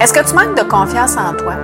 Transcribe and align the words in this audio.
Est-ce 0.00 0.12
que 0.12 0.24
tu 0.24 0.32
manques 0.34 0.56
de 0.56 0.62
confiance 0.62 1.16
en 1.16 1.34
toi? 1.34 1.54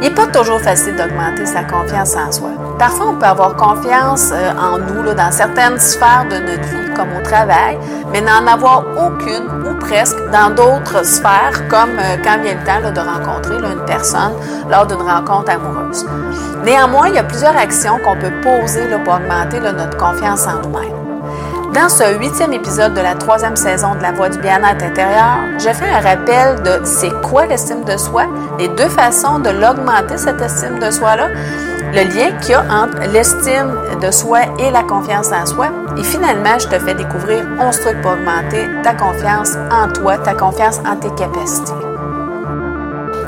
Il 0.00 0.08
n'est 0.08 0.14
pas 0.14 0.28
toujours 0.28 0.60
facile 0.60 0.94
d'augmenter 0.94 1.46
sa 1.46 1.64
confiance 1.64 2.14
en 2.14 2.30
soi. 2.30 2.50
Parfois, 2.78 3.06
on 3.08 3.16
peut 3.16 3.26
avoir 3.26 3.56
confiance 3.56 4.30
euh, 4.32 4.52
en 4.52 4.78
nous 4.78 5.12
dans 5.14 5.32
certaines 5.32 5.80
sphères 5.80 6.26
de 6.30 6.36
notre 6.36 6.62
vie, 6.62 6.94
comme 6.94 7.08
au 7.18 7.22
travail, 7.24 7.76
mais 8.12 8.20
n'en 8.20 8.46
avoir 8.46 8.84
aucune 8.96 9.48
ou 9.66 9.74
presque 9.80 10.18
dans 10.30 10.54
d'autres 10.54 11.04
sphères, 11.04 11.66
comme 11.68 11.98
euh, 11.98 12.16
quand 12.22 12.40
vient 12.40 12.54
le 12.54 12.64
temps 12.64 13.02
de 13.02 13.08
rencontrer 13.08 13.56
une 13.56 13.84
personne 13.84 14.34
lors 14.70 14.86
d'une 14.86 15.02
rencontre 15.02 15.50
amoureuse. 15.50 16.06
Néanmoins, 16.64 17.08
il 17.08 17.14
y 17.14 17.18
a 17.18 17.24
plusieurs 17.24 17.56
actions 17.56 17.98
qu'on 18.04 18.16
peut 18.16 18.32
poser 18.42 18.86
pour 19.04 19.14
augmenter 19.14 19.58
notre 19.58 19.96
confiance 19.96 20.46
en 20.46 20.62
nous-mêmes. 20.62 21.01
Dans 21.74 21.88
ce 21.88 22.18
huitième 22.18 22.52
épisode 22.52 22.92
de 22.92 23.00
la 23.00 23.14
troisième 23.14 23.56
saison 23.56 23.94
de 23.94 24.02
La 24.02 24.12
Voix 24.12 24.28
du 24.28 24.38
bien-être 24.38 24.84
intérieur, 24.84 25.38
je 25.58 25.70
fais 25.70 25.88
un 25.88 26.00
rappel 26.00 26.62
de 26.62 26.84
c'est 26.84 27.12
quoi 27.22 27.46
l'estime 27.46 27.82
de 27.84 27.96
soi, 27.96 28.26
les 28.58 28.68
deux 28.68 28.90
façons 28.90 29.38
de 29.38 29.48
l'augmenter, 29.48 30.18
cette 30.18 30.42
estime 30.42 30.78
de 30.78 30.90
soi-là, 30.90 31.28
le 31.94 32.14
lien 32.14 32.36
qu'il 32.40 32.50
y 32.50 32.54
a 32.54 32.60
entre 32.60 33.10
l'estime 33.10 33.74
de 34.02 34.10
soi 34.10 34.40
et 34.58 34.70
la 34.70 34.82
confiance 34.82 35.32
en 35.32 35.46
soi. 35.46 35.68
Et 35.96 36.04
finalement, 36.04 36.58
je 36.58 36.68
te 36.68 36.78
fais 36.78 36.94
découvrir 36.94 37.46
11 37.58 37.80
trucs 37.80 38.02
pour 38.02 38.12
augmenter 38.12 38.68
ta 38.82 38.92
confiance 38.92 39.56
en 39.70 39.90
toi, 39.92 40.18
ta 40.18 40.34
confiance 40.34 40.78
en 40.86 40.96
tes 40.96 41.14
capacités. 41.14 41.91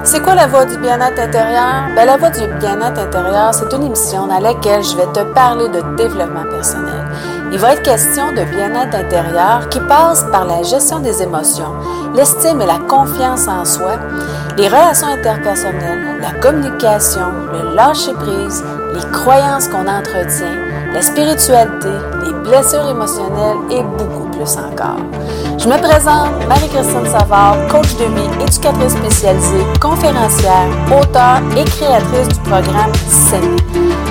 C'est 0.05 0.23
quoi 0.23 0.35
la 0.35 0.47
voix 0.47 0.67
du 0.67 0.77
bien-être 0.77 1.19
intérieur? 1.19 1.89
Ben, 1.97 2.05
la 2.05 2.19
voix 2.19 2.29
du 2.29 2.47
bien-être 2.61 3.01
intérieur, 3.01 3.55
c'est 3.55 3.73
une 3.75 3.85
émission 3.85 4.27
dans 4.27 4.39
laquelle 4.39 4.85
je 4.85 4.97
vais 4.97 5.07
te 5.07 5.21
parler 5.33 5.67
de 5.69 5.97
développement 5.97 6.45
personnel. 6.45 7.07
Il 7.51 7.59
va 7.59 7.73
être 7.73 7.83
question 7.83 8.31
de 8.33 8.45
bien-être 8.45 8.95
intérieur 8.95 9.69
qui 9.71 9.81
passe 9.81 10.25
par 10.31 10.45
la 10.45 10.63
gestion 10.63 10.99
des 10.99 11.23
émotions, 11.23 11.73
l'estime 12.15 12.61
et 12.61 12.67
la 12.67 12.79
confiance 12.87 13.49
en 13.49 13.65
soi, 13.65 13.93
les 14.59 14.69
relations 14.69 15.09
interpersonnelles, 15.09 16.21
la 16.21 16.33
communication, 16.39 17.33
le 17.53 17.75
lâcher-prise, 17.75 18.63
les 18.95 19.11
croyances 19.11 19.69
qu'on 19.69 19.89
entretient, 19.89 20.59
la 20.93 21.01
spiritualité, 21.01 21.89
les 22.25 22.33
blessures 22.49 22.87
émotionnelles 22.89 23.57
et 23.71 23.83
beaucoup 23.83 24.29
plus 24.31 24.57
encore. 24.59 24.99
Je 25.57 25.69
me 25.69 25.79
présente 25.79 26.47
Marie-Christine 26.49 27.07
Savard, 27.07 27.57
coach 27.69 27.95
de 27.97 28.05
vie, 28.05 28.43
éducatrice 28.43 28.93
spécialisée, 28.93 29.65
conférencière, 29.81 30.67
auteure 30.91 31.41
et 31.57 31.65
créatrice 31.65 32.29
du 32.29 32.41
programme 32.41 32.93
SEMI. 33.09 33.57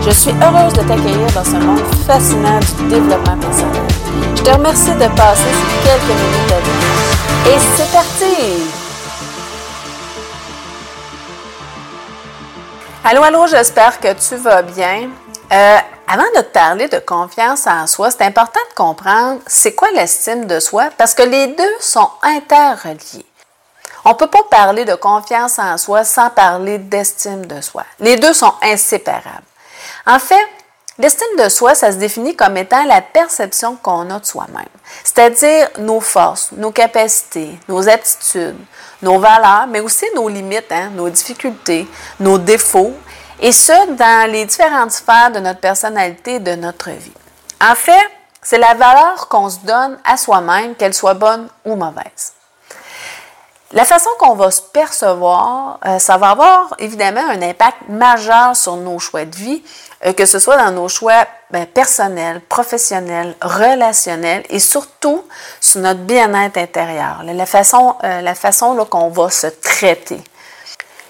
Je 0.03 0.11
suis 0.11 0.31
heureuse 0.31 0.73
de 0.73 0.81
t'accueillir 0.81 1.27
dans 1.35 1.43
ce 1.43 1.55
monde 1.57 1.81
fascinant 2.07 2.59
du 2.59 2.89
développement 2.89 3.37
personnel. 3.37 3.81
Je 4.35 4.41
te 4.41 4.51
remercie 4.51 4.93
de 4.93 5.15
passer 5.15 5.43
ces 5.43 5.89
quelques 5.89 6.19
minutes 6.19 6.51
avec 6.51 6.65
nous. 6.65 7.51
Et 7.51 7.59
c'est 7.75 7.91
parti! 7.91 8.63
Allô, 13.03 13.21
allô, 13.21 13.47
j'espère 13.47 13.99
que 13.99 14.13
tu 14.13 14.35
vas 14.41 14.61
bien. 14.61 15.09
Euh, 15.51 15.77
avant 16.07 16.29
de 16.35 16.41
te 16.41 16.51
parler 16.51 16.87
de 16.87 16.99
confiance 16.99 17.65
en 17.65 17.87
soi, 17.87 18.11
c'est 18.11 18.23
important 18.23 18.59
de 18.69 18.75
comprendre 18.75 19.41
c'est 19.47 19.73
quoi 19.73 19.89
l'estime 19.91 20.45
de 20.45 20.59
soi 20.59 20.89
parce 20.97 21.13
que 21.13 21.23
les 21.23 21.47
deux 21.47 21.75
sont 21.79 22.09
interreliés. 22.21 23.25
On 24.05 24.09
ne 24.09 24.15
peut 24.15 24.27
pas 24.27 24.43
parler 24.51 24.83
de 24.83 24.95
confiance 24.95 25.59
en 25.59 25.77
soi 25.77 26.03
sans 26.03 26.29
parler 26.29 26.77
d'estime 26.77 27.45
de 27.45 27.61
soi. 27.61 27.83
Les 27.99 28.17
deux 28.17 28.33
sont 28.33 28.53
inséparables. 28.61 29.45
En 30.05 30.19
fait, 30.19 30.45
l'estime 30.99 31.37
de 31.37 31.47
soi, 31.47 31.73
ça 31.73 31.91
se 31.91 31.97
définit 31.97 32.35
comme 32.35 32.57
étant 32.57 32.83
la 32.83 33.01
perception 33.01 33.77
qu'on 33.77 34.09
a 34.09 34.19
de 34.19 34.25
soi-même, 34.25 34.65
c'est-à-dire 35.05 35.69
nos 35.79 36.01
forces, 36.01 36.51
nos 36.51 36.71
capacités, 36.71 37.57
nos 37.69 37.87
aptitudes, 37.87 38.59
nos 39.01 39.19
valeurs, 39.19 39.67
mais 39.67 39.79
aussi 39.79 40.05
nos 40.15 40.27
limites, 40.27 40.71
hein, 40.71 40.91
nos 40.93 41.09
difficultés, 41.09 41.87
nos 42.19 42.37
défauts 42.37 42.93
et 43.43 43.51
ce, 43.51 43.91
dans 43.95 44.31
les 44.31 44.45
différentes 44.45 44.91
sphères 44.91 45.29
de 45.29 45.39
notre 45.39 45.59
personnalité 45.59 46.35
et 46.35 46.39
de 46.39 46.55
notre 46.55 46.89
vie. 46.91 47.13
En 47.61 47.75
fait, 47.75 48.09
c'est 48.41 48.57
la 48.57 48.73
valeur 48.73 49.27
qu'on 49.27 49.49
se 49.49 49.59
donne 49.59 49.99
à 50.05 50.15
soi-même, 50.15 50.75
qu'elle 50.75 50.93
soit 50.93 51.13
bonne 51.13 51.49
ou 51.65 51.75
mauvaise. 51.75 52.33
La 53.73 53.83
façon 53.83 54.09
qu'on 54.17 54.35
va 54.35 54.49
se 54.49 54.61
percevoir, 54.61 55.79
euh, 55.85 55.99
ça 55.99 56.17
va 56.17 56.29
avoir 56.29 56.73
évidemment 56.79 57.23
un 57.27 57.41
impact 57.41 57.89
majeur 57.89 58.55
sur 58.55 58.77
nos 58.77 58.97
choix 58.99 59.25
de 59.25 59.35
vie, 59.35 59.63
euh, 60.05 60.13
que 60.13 60.25
ce 60.25 60.39
soit 60.39 60.57
dans 60.57 60.71
nos 60.71 60.87
choix 60.87 61.25
ben, 61.51 61.65
personnels, 61.65 62.39
professionnels, 62.47 63.35
relationnels 63.41 64.43
et 64.49 64.59
surtout 64.59 65.23
sur 65.59 65.81
notre 65.81 66.01
bien-être 66.01 66.57
intérieur, 66.57 67.23
la 67.23 67.45
façon, 67.45 67.95
euh, 68.03 68.21
la 68.21 68.35
façon 68.35 68.75
qu'on 68.85 69.09
va 69.09 69.29
se 69.29 69.47
traiter. 69.47 70.21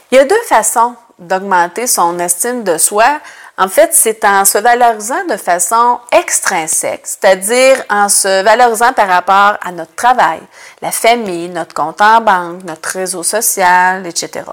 Il 0.10 0.16
y 0.16 0.20
a 0.20 0.26
deux 0.26 0.42
façons 0.48 0.96
d'augmenter 1.28 1.88
son 1.88 2.20
estime 2.20 2.64
de 2.64 2.78
soi, 2.78 3.20
en 3.58 3.68
fait, 3.68 3.92
c'est 3.94 4.26
en 4.26 4.46
se 4.46 4.58
valorisant 4.58 5.26
de 5.30 5.38
façon 5.38 6.00
extrinsèque, 6.12 7.06
c'est-à-dire 7.06 7.84
en 7.90 8.10
se 8.10 8.42
valorisant 8.44 8.94
par 8.94 9.08
rapport 9.08 9.58
à 9.64 9.72
notre 9.72 9.94
travail, 9.94 10.40
la 10.82 10.92
famille, 10.92 11.50
notre 11.50 11.76
compte 11.76 12.02
en 12.02 12.20
banque, 12.20 12.64
notre 12.64 12.90
réseau 12.90 13.22
social, 13.22 14.08
etc. 14.08 14.46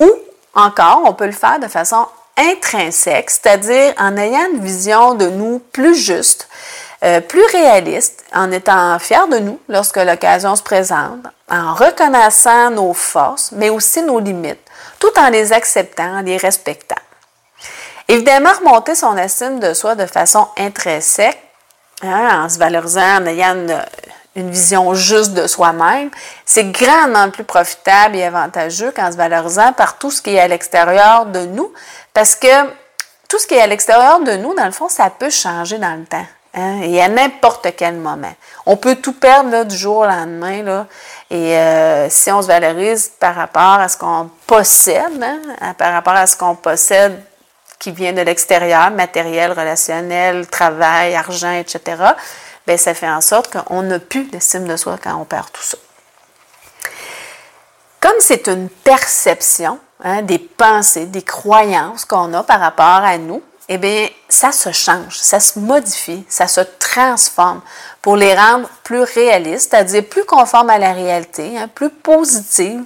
Ou 0.00 0.10
encore, 0.54 1.02
on 1.06 1.14
peut 1.14 1.26
le 1.26 1.32
faire 1.32 1.60
de 1.60 1.68
façon 1.68 2.06
intrinsèque, 2.36 3.30
c'est-à-dire 3.30 3.94
en 3.98 4.16
ayant 4.16 4.52
une 4.52 4.60
vision 4.60 5.14
de 5.14 5.26
nous 5.26 5.58
plus 5.58 5.94
juste, 5.94 6.48
euh, 7.02 7.20
plus 7.20 7.44
réaliste, 7.52 8.24
en 8.34 8.50
étant 8.52 8.98
fier 8.98 9.28
de 9.28 9.38
nous 9.38 9.58
lorsque 9.68 9.96
l'occasion 9.96 10.56
se 10.56 10.62
présente, 10.62 11.24
en 11.50 11.74
reconnaissant 11.74 12.70
nos 12.70 12.92
forces, 12.92 13.52
mais 13.52 13.70
aussi 13.70 14.02
nos 14.02 14.20
limites, 14.20 14.60
tout 15.00 15.18
en 15.18 15.30
les 15.30 15.52
acceptant, 15.52 16.18
en 16.18 16.22
les 16.22 16.36
respectant. 16.36 16.94
Évidemment, 18.06 18.50
remonter 18.52 18.94
son 18.94 19.16
estime 19.16 19.58
de 19.58 19.74
soi 19.74 19.96
de 19.96 20.06
façon 20.06 20.46
intrinsèque, 20.56 21.42
hein, 22.02 22.44
en 22.44 22.48
se 22.48 22.58
valorisant, 22.58 23.22
en 23.22 23.26
ayant 23.26 23.54
une, 24.36 24.50
vision 24.50 24.94
juste 24.94 25.34
de 25.34 25.46
soi-même, 25.46 26.10
c'est 26.46 26.70
grandement 26.70 27.30
plus 27.30 27.44
profitable 27.44 28.16
et 28.16 28.22
avantageux 28.22 28.92
qu'en 28.92 29.10
se 29.10 29.16
valorisant 29.16 29.72
par 29.72 29.98
tout 29.98 30.10
ce 30.10 30.22
qui 30.22 30.34
est 30.34 30.40
à 30.40 30.48
l'extérieur 30.48 31.26
de 31.26 31.40
nous, 31.40 31.72
parce 32.14 32.36
que 32.36 32.68
tout 33.28 33.38
ce 33.38 33.46
qui 33.46 33.54
est 33.54 33.60
à 33.60 33.66
l'extérieur 33.66 34.20
de 34.20 34.36
nous, 34.36 34.54
dans 34.54 34.66
le 34.66 34.72
fond, 34.72 34.88
ça 34.88 35.10
peut 35.10 35.30
changer 35.30 35.78
dans 35.78 35.98
le 35.98 36.04
temps. 36.04 36.26
Hein, 36.52 36.80
et 36.82 37.00
à 37.00 37.08
n'importe 37.08 37.68
quel 37.76 37.94
moment. 37.94 38.34
On 38.66 38.76
peut 38.76 38.96
tout 38.96 39.12
perdre 39.12 39.64
du 39.64 39.76
jour 39.76 39.98
au 39.98 40.04
lendemain. 40.04 40.62
Là, 40.62 40.86
et 41.30 41.56
euh, 41.56 42.10
si 42.10 42.30
on 42.32 42.42
se 42.42 42.48
valorise 42.48 43.12
par 43.20 43.36
rapport 43.36 43.78
à 43.78 43.88
ce 43.88 43.96
qu'on 43.96 44.28
possède, 44.46 45.22
hein, 45.22 45.74
par 45.74 45.92
rapport 45.92 46.14
à 46.14 46.26
ce 46.26 46.36
qu'on 46.36 46.56
possède 46.56 47.22
qui 47.78 47.92
vient 47.92 48.12
de 48.12 48.20
l'extérieur, 48.20 48.90
matériel, 48.90 49.52
relationnel, 49.52 50.46
travail, 50.48 51.14
argent, 51.14 51.52
etc., 51.52 52.02
bien, 52.66 52.76
ça 52.76 52.94
fait 52.94 53.08
en 53.08 53.20
sorte 53.20 53.52
qu'on 53.52 53.82
n'a 53.82 54.00
plus 54.00 54.24
d'estime 54.24 54.66
de 54.66 54.76
soi 54.76 54.98
quand 55.02 55.16
on 55.16 55.24
perd 55.24 55.50
tout 55.52 55.62
ça. 55.62 55.78
Comme 58.00 58.16
c'est 58.18 58.48
une 58.48 58.68
perception, 58.68 59.78
hein, 60.02 60.22
des 60.22 60.38
pensées, 60.38 61.06
des 61.06 61.22
croyances 61.22 62.04
qu'on 62.04 62.34
a 62.34 62.42
par 62.42 62.58
rapport 62.58 62.86
à 62.86 63.16
nous, 63.18 63.42
eh 63.72 63.78
bien, 63.78 64.08
ça 64.28 64.50
se 64.50 64.72
change, 64.72 65.16
ça 65.16 65.38
se 65.38 65.56
modifie, 65.56 66.24
ça 66.28 66.48
se 66.48 66.60
transforme 66.60 67.60
pour 68.02 68.16
les 68.16 68.34
rendre 68.34 68.68
plus 68.82 69.02
réalistes, 69.02 69.70
c'est-à-dire 69.70 70.04
plus 70.06 70.24
conformes 70.24 70.70
à 70.70 70.78
la 70.78 70.92
réalité, 70.92 71.56
hein, 71.56 71.68
plus 71.72 71.88
positives, 71.88 72.82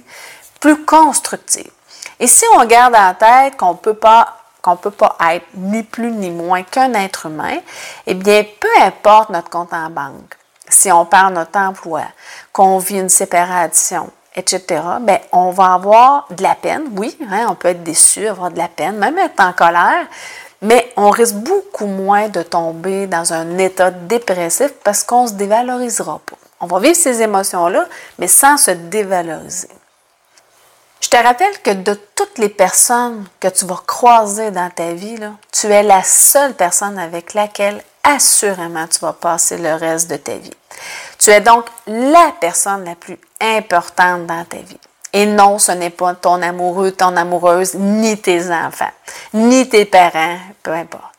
plus 0.59 0.85
constructives. 0.85 1.71
Et 2.19 2.27
si 2.27 2.45
on 2.55 2.63
garde 2.65 2.95
en 2.95 3.15
tête 3.15 3.57
qu'on 3.57 3.73
peut 3.75 3.95
pas 3.95 4.37
qu'on 4.61 4.75
peut 4.75 4.91
pas 4.91 5.15
être 5.31 5.45
ni 5.55 5.83
plus 5.83 6.11
ni 6.11 6.31
moins 6.31 6.63
qu'un 6.63 6.93
être 6.93 7.27
humain, 7.27 7.57
eh 8.07 8.15
bien, 8.15 8.43
peu 8.59 8.81
importe 8.81 9.29
notre 9.29 9.49
compte 9.49 9.73
en 9.73 9.91
banque, 9.91 10.35
si 10.67 10.91
on 10.91 11.05
perd 11.05 11.33
notre 11.33 11.59
emploi, 11.59 12.01
qu'on 12.51 12.79
vit 12.79 12.99
une 12.99 13.09
séparation, 13.09 14.09
etc., 14.35 14.81
bien, 15.01 15.19
on 15.31 15.51
va 15.51 15.73
avoir 15.73 16.25
de 16.31 16.41
la 16.41 16.55
peine, 16.55 16.83
oui, 16.97 17.15
hein, 17.31 17.45
on 17.49 17.53
peut 17.53 17.67
être 17.69 17.83
déçu, 17.83 18.27
avoir 18.27 18.49
de 18.49 18.57
la 18.57 18.67
peine, 18.67 18.97
même 18.97 19.19
être 19.19 19.39
en 19.39 19.53
colère, 19.53 20.07
mais 20.61 20.91
on 20.97 21.09
risque 21.09 21.35
beaucoup 21.35 21.85
moins 21.85 22.29
de 22.29 22.41
tomber 22.41 23.07
dans 23.07 23.33
un 23.33 23.57
état 23.57 23.91
dépressif 23.91 24.71
parce 24.83 25.03
qu'on 25.03 25.23
ne 25.23 25.27
se 25.27 25.33
dévalorisera 25.33 26.19
pas. 26.25 26.37
On 26.59 26.67
va 26.67 26.79
vivre 26.79 26.95
ces 26.95 27.21
émotions-là, 27.21 27.85
mais 28.17 28.27
sans 28.27 28.57
se 28.57 28.71
dévaloriser. 28.71 29.69
Je 31.01 31.09
te 31.09 31.17
rappelle 31.17 31.61
que 31.61 31.71
de 31.71 31.93
toutes 32.15 32.37
les 32.39 32.49
personnes 32.49 33.27
que 33.39 33.47
tu 33.47 33.65
vas 33.65 33.81
croiser 33.85 34.49
dans 34.51 34.69
ta 34.69 34.93
vie, 34.93 35.19
tu 35.51 35.67
es 35.67 35.83
la 35.83 36.01
seule 36.03 36.53
personne 36.53 36.97
avec 36.97 37.33
laquelle 37.33 37.83
assurément 38.03 38.87
tu 38.87 38.99
vas 38.99 39.13
passer 39.13 39.57
le 39.57 39.75
reste 39.75 40.09
de 40.09 40.15
ta 40.15 40.35
vie. 40.35 40.53
Tu 41.19 41.29
es 41.29 41.41
donc 41.41 41.65
la 41.87 42.33
personne 42.39 42.85
la 42.85 42.95
plus 42.95 43.19
importante 43.39 44.25
dans 44.25 44.45
ta 44.45 44.57
vie. 44.57 44.79
Et 45.15 45.25
non, 45.25 45.59
ce 45.59 45.71
n'est 45.71 45.91
pas 45.91 46.13
ton 46.13 46.41
amoureux, 46.41 46.91
ton 46.91 47.15
amoureuse, 47.15 47.73
ni 47.75 48.17
tes 48.17 48.51
enfants, 48.51 48.91
ni 49.33 49.69
tes 49.69 49.85
parents, 49.85 50.37
peu 50.61 50.71
importe. 50.71 51.15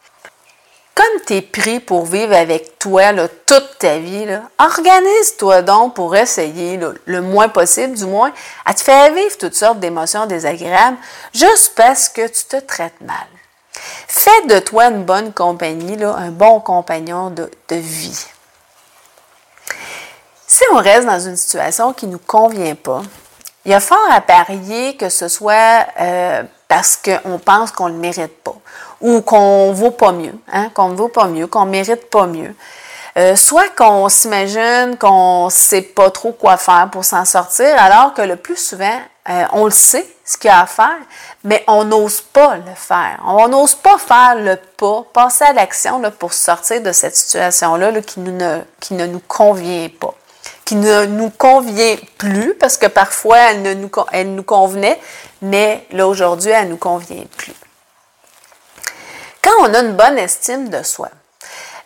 comme 0.95 1.23
tu 1.27 1.37
es 1.37 1.41
pris 1.41 1.81
pour 1.81 2.05
vivre 2.05 2.35
avec 2.35 2.79
toi 2.79 3.15
toute 3.47 3.79
ta 3.79 3.97
vie, 3.97 4.27
organise-toi 4.59 5.63
donc 5.63 5.95
pour 5.95 6.15
essayer 6.15 6.79
le 7.07 7.23
moins 7.23 7.49
possible, 7.49 7.95
du 7.95 8.05
moins, 8.05 8.33
à 8.67 8.75
te 8.75 8.83
faire 8.83 9.15
vivre 9.15 9.39
toutes 9.39 9.55
sortes 9.55 9.81
d'émotions 9.81 10.27
désagréables 10.27 10.99
juste 11.33 11.75
parce 11.75 12.11
que 12.11 12.29
tu 12.29 12.45
te 12.45 12.57
traites 12.57 13.01
mal. 13.01 13.27
Fais 14.09 14.47
de 14.47 14.59
toi 14.59 14.89
une 14.89 15.05
bonne 15.05 15.33
compagnie, 15.33 15.97
un 16.05 16.31
bon 16.33 16.61
compagnon 16.61 17.31
de, 17.31 17.49
vie. 17.71 18.27
Si 20.47 20.65
on 20.73 20.77
reste 20.77 21.07
dans 21.07 21.21
une 21.21 21.37
situation 21.37 21.95
qui 21.95 22.07
ne 22.07 22.13
nous 22.13 22.19
convient 22.19 22.75
pas, 22.75 23.01
il 23.67 23.73
y 23.73 23.75
a 23.75 23.81
fort 23.81 23.99
à 24.11 24.21
parier 24.21 24.97
que 24.97 25.09
ce 25.09 25.27
soit 25.27 25.87
euh, 26.01 26.43
parce 26.69 26.97
qu'on 26.97 27.39
pense 27.39 27.73
qu'on 27.73 27.89
ne 27.89 27.95
le 27.95 27.99
mérite 27.99 28.43
pas 28.43 28.55
ou 29.01 29.21
qu'on 29.21 29.71
ne 29.71 29.75
vaut 29.75 29.91
pas 29.91 30.13
mieux, 30.13 30.35
hein, 30.53 30.71
qu'on 30.73 30.89
ne 30.89 30.95
vaut 30.95 31.09
pas 31.09 31.27
mieux, 31.27 31.49
qu'on 31.49 31.67
ne 31.67 31.71
mérite 31.71 32.09
pas 32.09 32.27
mieux. 32.27 32.55
Euh, 33.19 33.35
soit 33.35 33.69
qu'on 33.75 34.09
s'imagine 34.09 34.97
qu'on 34.99 35.47
ne 35.47 35.51
sait 35.51 35.83
pas 35.83 36.11
trop 36.11 36.33
quoi 36.33 36.57
faire 36.59 36.89
pour 36.93 37.05
s'en 37.05 37.25
sortir, 37.25 37.67
alors 37.79 38.15
que 38.15 38.23
le 38.23 38.37
plus 38.37 38.57
souvent, 38.57 39.01
euh, 39.29 39.45
on 39.53 39.65
le 39.65 39.71
sait, 39.71 40.07
ce 40.25 40.37
qu'il 40.37 40.49
y 40.49 40.53
a 40.53 40.61
à 40.61 40.67
faire, 40.67 40.99
mais 41.43 41.65
on 41.67 41.85
n'ose 41.85 42.21
pas 42.21 42.57
le 42.57 42.75
faire. 42.75 43.19
On 43.27 43.49
n'ose 43.49 43.75
pas 43.75 43.97
faire 43.99 44.35
le 44.37 44.57
pas, 44.77 45.05
passer 45.13 45.45
à 45.45 45.53
l'action 45.53 46.03
pour 46.19 46.35
sortir 46.35 46.83
de 46.83 46.93
cette 46.93 47.17
situation-là 47.17 47.93
qui 48.03 48.21
ne 48.21 49.07
nous 49.07 49.23
convient 49.27 49.89
pas, 49.99 50.15
qui 50.67 50.75
ne 50.75 51.07
nous 51.07 51.31
convient 51.31 51.97
plus, 52.19 52.55
parce 52.55 52.77
que 52.77 52.87
parfois 52.87 53.39
elle, 53.39 53.63
ne 53.63 53.73
nous, 53.73 53.91
elle 54.13 54.35
nous 54.35 54.43
convenait, 54.43 55.01
mais 55.41 55.87
là 55.93 56.07
aujourd'hui, 56.07 56.51
elle 56.51 56.67
ne 56.67 56.71
nous 56.73 56.77
convient 56.77 57.25
plus. 57.37 57.55
Quand 59.41 59.53
on 59.61 59.73
a 59.73 59.79
une 59.79 59.95
bonne 59.95 60.19
estime 60.19 60.69
de 60.69 60.83
soi, 60.83 61.09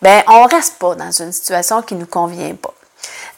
ben 0.00 0.22
on 0.26 0.44
reste 0.46 0.78
pas 0.78 0.94
dans 0.94 1.12
une 1.12 1.30
situation 1.30 1.82
qui 1.82 1.94
nous 1.94 2.06
convient 2.06 2.54
pas, 2.54 2.72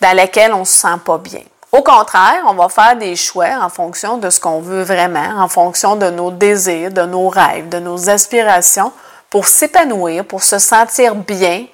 dans 0.00 0.16
laquelle 0.16 0.54
on 0.54 0.64
se 0.64 0.76
sent 0.76 0.98
pas 1.04 1.18
bien. 1.18 1.42
Au 1.72 1.82
contraire, 1.82 2.44
on 2.46 2.54
va 2.54 2.68
faire 2.68 2.96
des 2.96 3.16
choix 3.16 3.58
en 3.60 3.68
fonction 3.68 4.18
de 4.18 4.30
ce 4.30 4.38
qu'on 4.38 4.60
veut 4.60 4.84
vraiment, 4.84 5.42
en 5.42 5.48
fonction 5.48 5.96
de 5.96 6.08
nos 6.10 6.30
désirs, 6.30 6.92
de 6.92 7.02
nos 7.02 7.28
rêves, 7.28 7.68
de 7.68 7.80
nos 7.80 8.08
aspirations, 8.08 8.92
pour 9.28 9.46
s'épanouir, 9.46 10.24
pour 10.24 10.44
se 10.44 10.58
sentir 10.58 11.16
bien, 11.16 11.66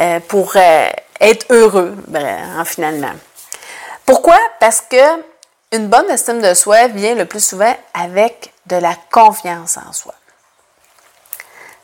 euh, 0.00 0.18
pour 0.26 0.54
euh, 0.56 0.88
être 1.24 1.46
heureux, 1.50 1.96
en 2.58 2.64
finalement. 2.64 3.12
Pourquoi? 4.06 4.38
Parce 4.60 4.80
que 4.80 5.22
une 5.72 5.88
bonne 5.88 6.08
estime 6.10 6.40
de 6.40 6.54
soi 6.54 6.88
vient 6.88 7.14
le 7.14 7.24
plus 7.24 7.44
souvent 7.44 7.74
avec 7.94 8.52
de 8.66 8.76
la 8.76 8.94
confiance 9.10 9.76
en 9.76 9.92
soi. 9.92 10.14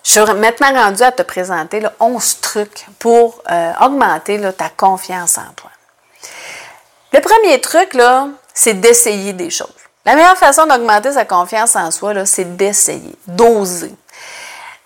Je 0.03 0.13
suis 0.13 0.35
maintenant 0.35 0.73
rendue 0.73 1.03
à 1.03 1.13
te 1.13 1.23
présenter 1.23 1.83
11 1.99 2.41
trucs 2.41 2.87
pour 2.99 3.43
euh, 3.51 3.73
augmenter 3.81 4.41
ta 4.57 4.69
confiance 4.69 5.39
en 5.39 5.53
toi. 5.57 5.71
Le 7.13 7.21
premier 7.21 7.61
truc, 7.61 7.95
là, 7.95 8.29
c'est 8.55 8.75
d'essayer 8.75 9.33
des 9.33 9.51
choses. 9.51 9.75
La 10.05 10.15
meilleure 10.15 10.39
façon 10.39 10.67
d'augmenter 10.67 11.13
sa 11.13 11.25
confiance 11.25 11.77
en 11.77 11.91
soi, 11.91 12.25
c'est 12.25 12.57
d'essayer, 12.57 13.15
d'oser. 13.27 13.93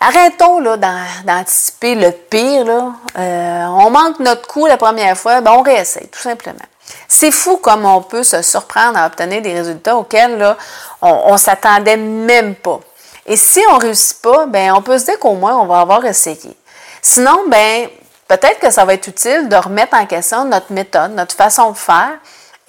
Arrêtons 0.07 0.61
d'anticiper 0.61 1.95
le 1.95 2.11
pire. 2.11 2.93
Euh, 3.17 3.65
on 3.65 3.89
manque 3.89 4.19
notre 4.19 4.47
coup 4.47 4.67
la 4.67 4.77
première 4.77 5.17
fois, 5.17 5.41
ben 5.41 5.53
on 5.53 5.63
réessaye, 5.63 6.07
tout 6.09 6.19
simplement. 6.19 6.59
C'est 7.07 7.31
fou 7.31 7.57
comme 7.57 7.85
on 7.85 8.03
peut 8.03 8.21
se 8.21 8.43
surprendre 8.43 8.99
à 8.99 9.07
obtenir 9.07 9.41
des 9.41 9.53
résultats 9.53 9.97
auxquels 9.97 10.55
on 11.01 11.31
ne 11.31 11.37
s'attendait 11.37 11.97
même 11.97 12.53
pas. 12.53 12.79
Et 13.25 13.35
si 13.35 13.59
on 13.71 13.77
ne 13.77 13.81
réussit 13.81 14.21
pas, 14.21 14.45
ben 14.45 14.73
on 14.75 14.83
peut 14.83 14.99
se 14.99 15.05
dire 15.05 15.17
qu'au 15.17 15.33
moins 15.33 15.55
on 15.57 15.65
va 15.65 15.79
avoir 15.79 16.05
essayé. 16.05 16.55
Sinon, 17.01 17.45
ben 17.47 17.89
peut-être 18.27 18.59
que 18.59 18.69
ça 18.69 18.85
va 18.85 18.93
être 18.93 19.07
utile 19.07 19.49
de 19.49 19.55
remettre 19.55 19.97
en 19.97 20.05
question 20.05 20.45
notre 20.45 20.71
méthode, 20.71 21.15
notre 21.15 21.33
façon 21.33 21.71
de 21.71 21.77
faire 21.77 22.19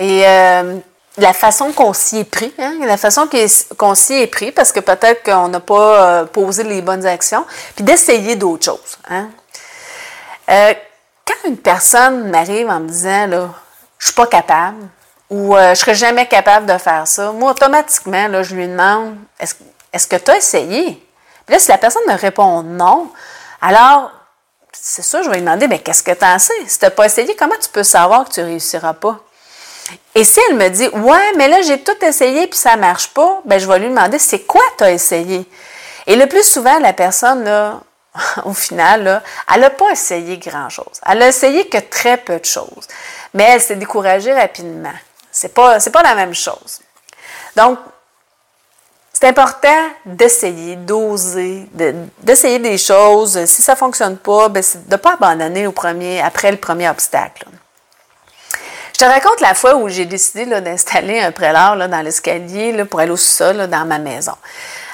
euh, 0.00 0.78
la 1.18 1.32
façon 1.32 1.72
qu'on 1.72 1.92
s'y 1.92 2.18
est 2.18 2.24
pris, 2.24 2.52
hein, 2.58 2.74
la 2.84 2.96
façon 2.96 3.28
qu'on 3.76 3.94
s'y 3.94 4.14
est 4.14 4.26
pris, 4.26 4.52
parce 4.52 4.72
que 4.72 4.80
peut-être 4.80 5.22
qu'on 5.22 5.48
n'a 5.48 5.60
pas 5.60 6.02
euh, 6.02 6.24
posé 6.24 6.62
les 6.62 6.82
bonnes 6.82 7.06
actions, 7.06 7.44
puis 7.74 7.84
d'essayer 7.84 8.36
d'autres 8.36 8.64
choses. 8.64 8.98
Hein. 9.08 9.28
Euh, 10.50 10.74
quand 11.26 11.48
une 11.48 11.56
personne 11.56 12.30
m'arrive 12.30 12.68
en 12.68 12.80
me 12.80 12.88
disant 12.88 13.26
là, 13.26 13.48
je 13.98 14.06
suis 14.06 14.14
pas 14.14 14.26
capable 14.26 14.86
ou 15.28 15.56
je 15.56 15.74
serai 15.74 15.96
jamais 15.96 16.26
capable 16.26 16.66
de 16.66 16.78
faire 16.78 17.08
ça, 17.08 17.32
moi 17.32 17.50
automatiquement 17.50 18.28
là, 18.28 18.44
je 18.44 18.54
lui 18.54 18.68
demande 18.68 19.16
est-ce 19.40 19.54
est-ce 19.92 20.06
que 20.06 20.16
tu 20.16 20.30
as 20.30 20.36
essayé? 20.36 21.02
Puis 21.46 21.54
là, 21.54 21.58
si 21.58 21.68
la 21.68 21.78
personne 21.78 22.02
me 22.06 22.16
répond 22.16 22.62
non, 22.62 23.10
alors, 23.60 24.12
c'est 24.72 25.02
ça, 25.02 25.22
je 25.22 25.28
vais 25.28 25.36
lui 25.36 25.42
demander, 25.42 25.68
mais 25.68 25.78
qu'est-ce 25.78 26.02
que 26.02 26.12
tu 26.12 26.24
en 26.24 26.38
sais? 26.38 26.52
Si 26.66 26.78
tu 26.78 26.84
n'as 26.84 26.90
pas 26.90 27.06
essayé, 27.06 27.34
comment 27.34 27.54
tu 27.60 27.68
peux 27.68 27.82
savoir 27.82 28.26
que 28.26 28.34
tu 28.34 28.40
ne 28.40 28.46
réussiras 28.46 28.94
pas? 28.94 29.18
Et 30.14 30.24
si 30.24 30.40
elle 30.48 30.56
me 30.56 30.68
dit, 30.68 30.88
ouais, 30.88 31.32
mais 31.36 31.48
là, 31.48 31.62
j'ai 31.62 31.82
tout 31.82 32.04
essayé 32.04 32.46
puis 32.46 32.58
ça 32.58 32.76
ne 32.76 32.80
marche 32.80 33.08
pas, 33.08 33.40
ben, 33.44 33.58
je 33.58 33.66
vais 33.66 33.78
lui 33.78 33.88
demander, 33.88 34.18
c'est 34.18 34.40
quoi 34.40 34.62
tu 34.78 34.84
as 34.84 34.92
essayé? 34.92 35.46
Et 36.06 36.16
le 36.16 36.26
plus 36.26 36.44
souvent, 36.44 36.78
la 36.78 36.92
personne, 36.92 37.44
là, 37.44 37.80
au 38.44 38.54
final, 38.54 39.22
elle 39.52 39.60
n'a 39.60 39.70
pas 39.70 39.90
essayé 39.90 40.38
grand-chose. 40.38 41.00
Elle 41.06 41.22
a 41.22 41.28
essayé 41.28 41.68
que 41.68 41.78
très 41.78 42.16
peu 42.16 42.38
de 42.38 42.44
choses. 42.44 42.88
Mais 43.34 43.44
elle 43.44 43.60
s'est 43.60 43.76
découragée 43.76 44.32
rapidement. 44.32 44.94
Ce 45.30 45.46
n'est 45.46 45.52
pas, 45.52 45.78
pas 45.78 46.02
la 46.02 46.14
même 46.14 46.34
chose. 46.34 46.80
Donc, 47.54 47.78
c'est 49.12 49.28
important 49.28 49.88
d'essayer, 50.04 50.76
d'oser, 50.76 51.68
d'essayer 52.22 52.58
des 52.58 52.78
choses. 52.78 53.44
Si 53.46 53.62
ça 53.62 53.72
ne 53.72 53.78
fonctionne 53.78 54.18
pas, 54.18 54.48
ben, 54.48 54.62
de 54.62 54.90
ne 54.90 54.96
pas 54.96 55.14
abandonner 55.14 55.66
au 55.66 55.72
premier, 55.72 56.20
après 56.20 56.50
le 56.50 56.58
premier 56.58 56.88
obstacle. 56.88 57.46
Je 58.98 59.04
te 59.04 59.10
raconte 59.10 59.42
la 59.42 59.52
fois 59.52 59.76
où 59.76 59.90
j'ai 59.90 60.06
décidé 60.06 60.46
d'installer 60.46 61.20
un 61.20 61.30
prélat 61.30 61.76
dans 61.86 62.00
l'escalier 62.00 62.82
pour 62.86 63.00
aller 63.00 63.10
au 63.10 63.18
sol 63.18 63.66
dans 63.66 63.84
ma 63.84 63.98
maison. 63.98 64.32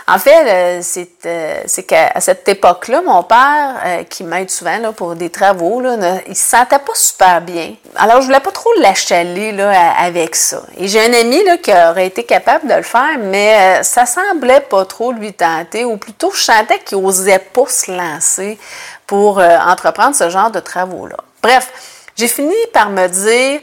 En 0.08 0.18
fait, 0.18 0.80
euh, 0.80 0.82
euh, 1.26 1.62
c'est 1.66 1.82
qu'à 1.84 2.20
cette 2.20 2.48
époque-là, 2.48 3.00
mon 3.02 3.22
père, 3.22 3.76
euh, 3.86 4.02
qui 4.02 4.24
m'aide 4.24 4.50
souvent 4.50 4.76
là, 4.78 4.90
pour 4.90 5.14
des 5.14 5.30
travaux, 5.30 5.80
là, 5.80 6.18
il 6.26 6.34
se 6.34 6.50
sentait 6.50 6.80
pas 6.80 6.94
super 6.96 7.42
bien. 7.42 7.76
Alors, 7.94 8.22
je 8.22 8.26
voulais 8.26 8.40
pas 8.40 8.50
trop 8.50 8.72
l'achaler 8.80 9.56
avec 9.60 10.34
ça. 10.34 10.64
Et 10.78 10.88
j'ai 10.88 11.00
un 11.08 11.20
ami 11.20 11.44
là, 11.44 11.58
qui 11.58 11.70
aurait 11.70 12.08
été 12.08 12.24
capable 12.24 12.66
de 12.66 12.74
le 12.74 12.82
faire, 12.82 13.18
mais 13.20 13.84
ça 13.84 14.04
semblait 14.04 14.62
pas 14.62 14.84
trop 14.84 15.12
lui 15.12 15.32
tenter, 15.32 15.84
ou 15.84 15.96
plutôt, 15.96 16.32
je 16.32 16.42
sentais 16.42 16.80
qu'il 16.80 16.98
osait 16.98 17.38
pas 17.38 17.68
se 17.68 17.88
lancer 17.92 18.58
pour 19.06 19.38
entreprendre 19.38 20.16
ce 20.16 20.28
genre 20.28 20.50
de 20.50 20.58
travaux-là. 20.58 21.18
Bref, 21.40 21.70
j'ai 22.16 22.26
fini 22.26 22.56
par 22.72 22.90
me 22.90 23.06
dire, 23.06 23.60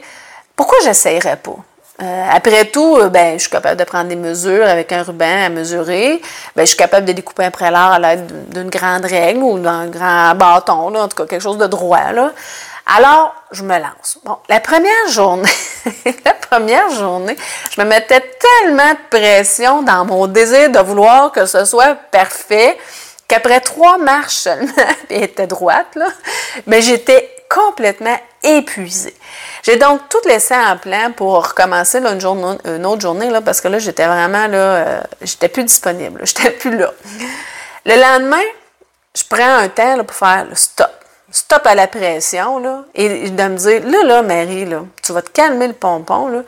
pourquoi 0.60 0.76
j'essayerais 0.84 1.36
pas? 1.36 1.56
Euh, 2.02 2.24
après 2.30 2.66
tout, 2.66 2.98
euh, 2.98 3.08
ben, 3.08 3.38
je 3.38 3.44
suis 3.44 3.50
capable 3.50 3.78
de 3.78 3.84
prendre 3.84 4.10
des 4.10 4.16
mesures 4.16 4.66
avec 4.66 4.92
un 4.92 5.02
ruban 5.02 5.46
à 5.46 5.48
mesurer. 5.48 6.20
Ben, 6.54 6.64
je 6.64 6.66
suis 6.66 6.76
capable 6.76 7.06
de 7.06 7.12
découper 7.12 7.44
un 7.44 7.50
prélat 7.50 7.92
à 7.92 7.98
l'aide 7.98 8.50
d'une 8.50 8.68
grande 8.68 9.06
règle 9.06 9.42
ou 9.42 9.58
d'un 9.58 9.86
grand 9.86 10.34
bâton, 10.34 10.94
en 10.94 11.08
tout 11.08 11.16
cas 11.16 11.24
quelque 11.24 11.40
chose 11.40 11.56
de 11.56 11.66
droit. 11.66 12.12
Là. 12.12 12.32
Alors, 12.94 13.34
je 13.52 13.62
me 13.62 13.78
lance. 13.78 14.18
Bon, 14.22 14.36
la 14.50 14.60
première 14.60 15.08
journée, 15.08 15.48
la 16.26 16.34
première 16.34 16.90
journée, 16.90 17.38
je 17.74 17.80
me 17.80 17.86
mettais 17.86 18.20
tellement 18.20 18.92
de 18.92 19.18
pression 19.18 19.80
dans 19.80 20.04
mon 20.04 20.26
désir 20.26 20.68
de 20.68 20.80
vouloir 20.80 21.32
que 21.32 21.46
ce 21.46 21.64
soit 21.64 21.94
parfait 21.94 22.76
qu'après 23.28 23.60
trois 23.60 23.96
marches 23.96 24.34
seulement, 24.34 24.72
elle 25.08 25.22
était 25.22 25.46
droite, 25.46 25.94
là, 25.94 26.08
mais 26.66 26.82
j'étais 26.82 27.30
complètement 27.50 28.16
épuisée. 28.44 29.14
J'ai 29.64 29.76
donc 29.76 30.08
tout 30.08 30.26
laissé 30.26 30.54
en 30.54 30.78
plan 30.78 31.10
pour 31.12 31.48
recommencer 31.48 31.98
une, 31.98 32.58
une, 32.64 32.86
autre 32.86 33.02
journée, 33.02 33.28
là, 33.28 33.40
parce 33.40 33.60
que 33.60 33.68
là, 33.68 33.78
j'étais 33.80 34.06
vraiment 34.06 34.46
là, 34.46 34.58
euh, 34.58 35.00
j'étais 35.20 35.48
plus 35.48 35.64
disponible, 35.64 36.20
j'étais 36.24 36.52
plus 36.52 36.78
là. 36.78 36.92
Le 37.84 37.96
lendemain, 37.96 38.42
je 39.14 39.24
prends 39.28 39.56
un 39.56 39.68
temps 39.68 40.02
pour 40.04 40.16
faire 40.16 40.46
le 40.48 40.54
stop. 40.54 40.90
Stop 41.32 41.64
à 41.66 41.74
la 41.74 41.86
pression, 41.86 42.58
là, 42.58 42.84
et 42.94 43.30
de 43.30 43.42
me 43.42 43.56
dire, 43.56 43.82
là, 43.84 44.02
là, 44.04 44.22
Marie, 44.22 44.64
là, 44.64 44.82
tu 45.02 45.12
vas 45.12 45.22
te 45.22 45.30
calmer 45.30 45.68
le 45.68 45.74
pompon, 45.74 46.28
là, 46.28 46.42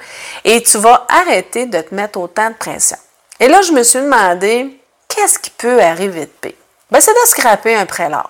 et 0.44 0.62
tu 0.62 0.78
vas 0.78 1.06
arrêter 1.08 1.66
de 1.66 1.80
te 1.80 1.94
mettre 1.94 2.18
autant 2.18 2.48
de 2.48 2.54
pression. 2.54 2.96
Et 3.38 3.48
là, 3.48 3.60
je 3.62 3.72
me 3.72 3.82
suis 3.82 4.00
demandé, 4.00 4.80
qu'est-ce 5.08 5.38
qui 5.38 5.50
peut 5.50 5.80
arriver 5.80 6.26
de 6.26 6.32
pire? 6.40 6.52
Ben, 6.90 7.00
c'est 7.00 7.12
de 7.12 7.26
scraper 7.26 7.74
un 7.74 7.86
prélat 7.86 8.28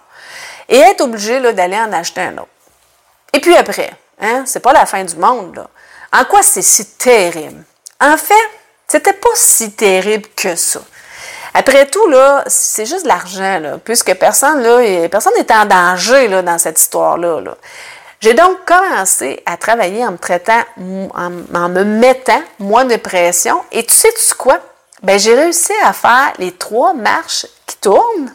et 0.69 0.79
être 0.79 1.03
obligé 1.03 1.41
d'aller 1.53 1.77
en 1.77 1.93
acheter 1.93 2.21
un 2.23 2.39
autre. 2.39 2.49
Et 3.33 3.41
puis 3.41 3.57
après, 3.57 3.91
hein, 4.21 4.45
c'est 4.47 4.61
pas 4.61 4.73
la 4.73 4.87
fin 4.87 5.05
du 5.05 5.17
monde. 5.17 5.67
En 6.13 6.25
quoi 6.25 6.43
c'est 6.43 6.63
si 6.63 6.85
terrible? 6.85 7.65
En 8.01 8.17
fait, 8.17 8.35
c'était 8.87 9.13
pas 9.13 9.31
si 9.35 9.73
terrible 9.73 10.29
que 10.37 10.55
ça. 10.55 10.81
Après 11.55 11.87
tout, 11.87 12.07
là, 12.09 12.45
c'est 12.47 12.87
juste 12.87 13.05
de 13.05 13.09
l'argent, 13.09 13.59
là, 13.59 13.79
puisque 13.83 14.15
personne 14.15 14.63
là, 14.63 15.09
personne 15.09 15.35
n'est 15.37 15.53
en 15.53 15.67
danger 15.67 16.29
là, 16.29 16.43
dans 16.43 16.59
cette 16.59 16.81
histoire-là. 16.81 17.41
Là. 17.41 17.57
J'ai 18.21 18.35
donc 18.35 18.65
commencé 18.65 19.43
à 19.47 19.57
travailler 19.57 20.07
en 20.07 20.13
me 20.13 20.19
traitant, 20.19 20.63
en, 20.79 21.69
me 21.69 21.85
mettant 21.85 22.43
moins 22.59 22.85
de 22.85 22.97
pression. 22.97 23.63
Et 23.73 23.85
tu 23.85 23.95
sais 23.95 24.09
-tu 24.09 24.35
quoi? 24.35 24.59
Ben, 25.03 25.19
j'ai 25.19 25.35
réussi 25.35 25.73
à 25.85 25.93
faire 25.93 26.33
les 26.39 26.53
trois 26.53 26.95
marches 26.95 27.47
qui 27.67 27.77
tournent 27.77 28.33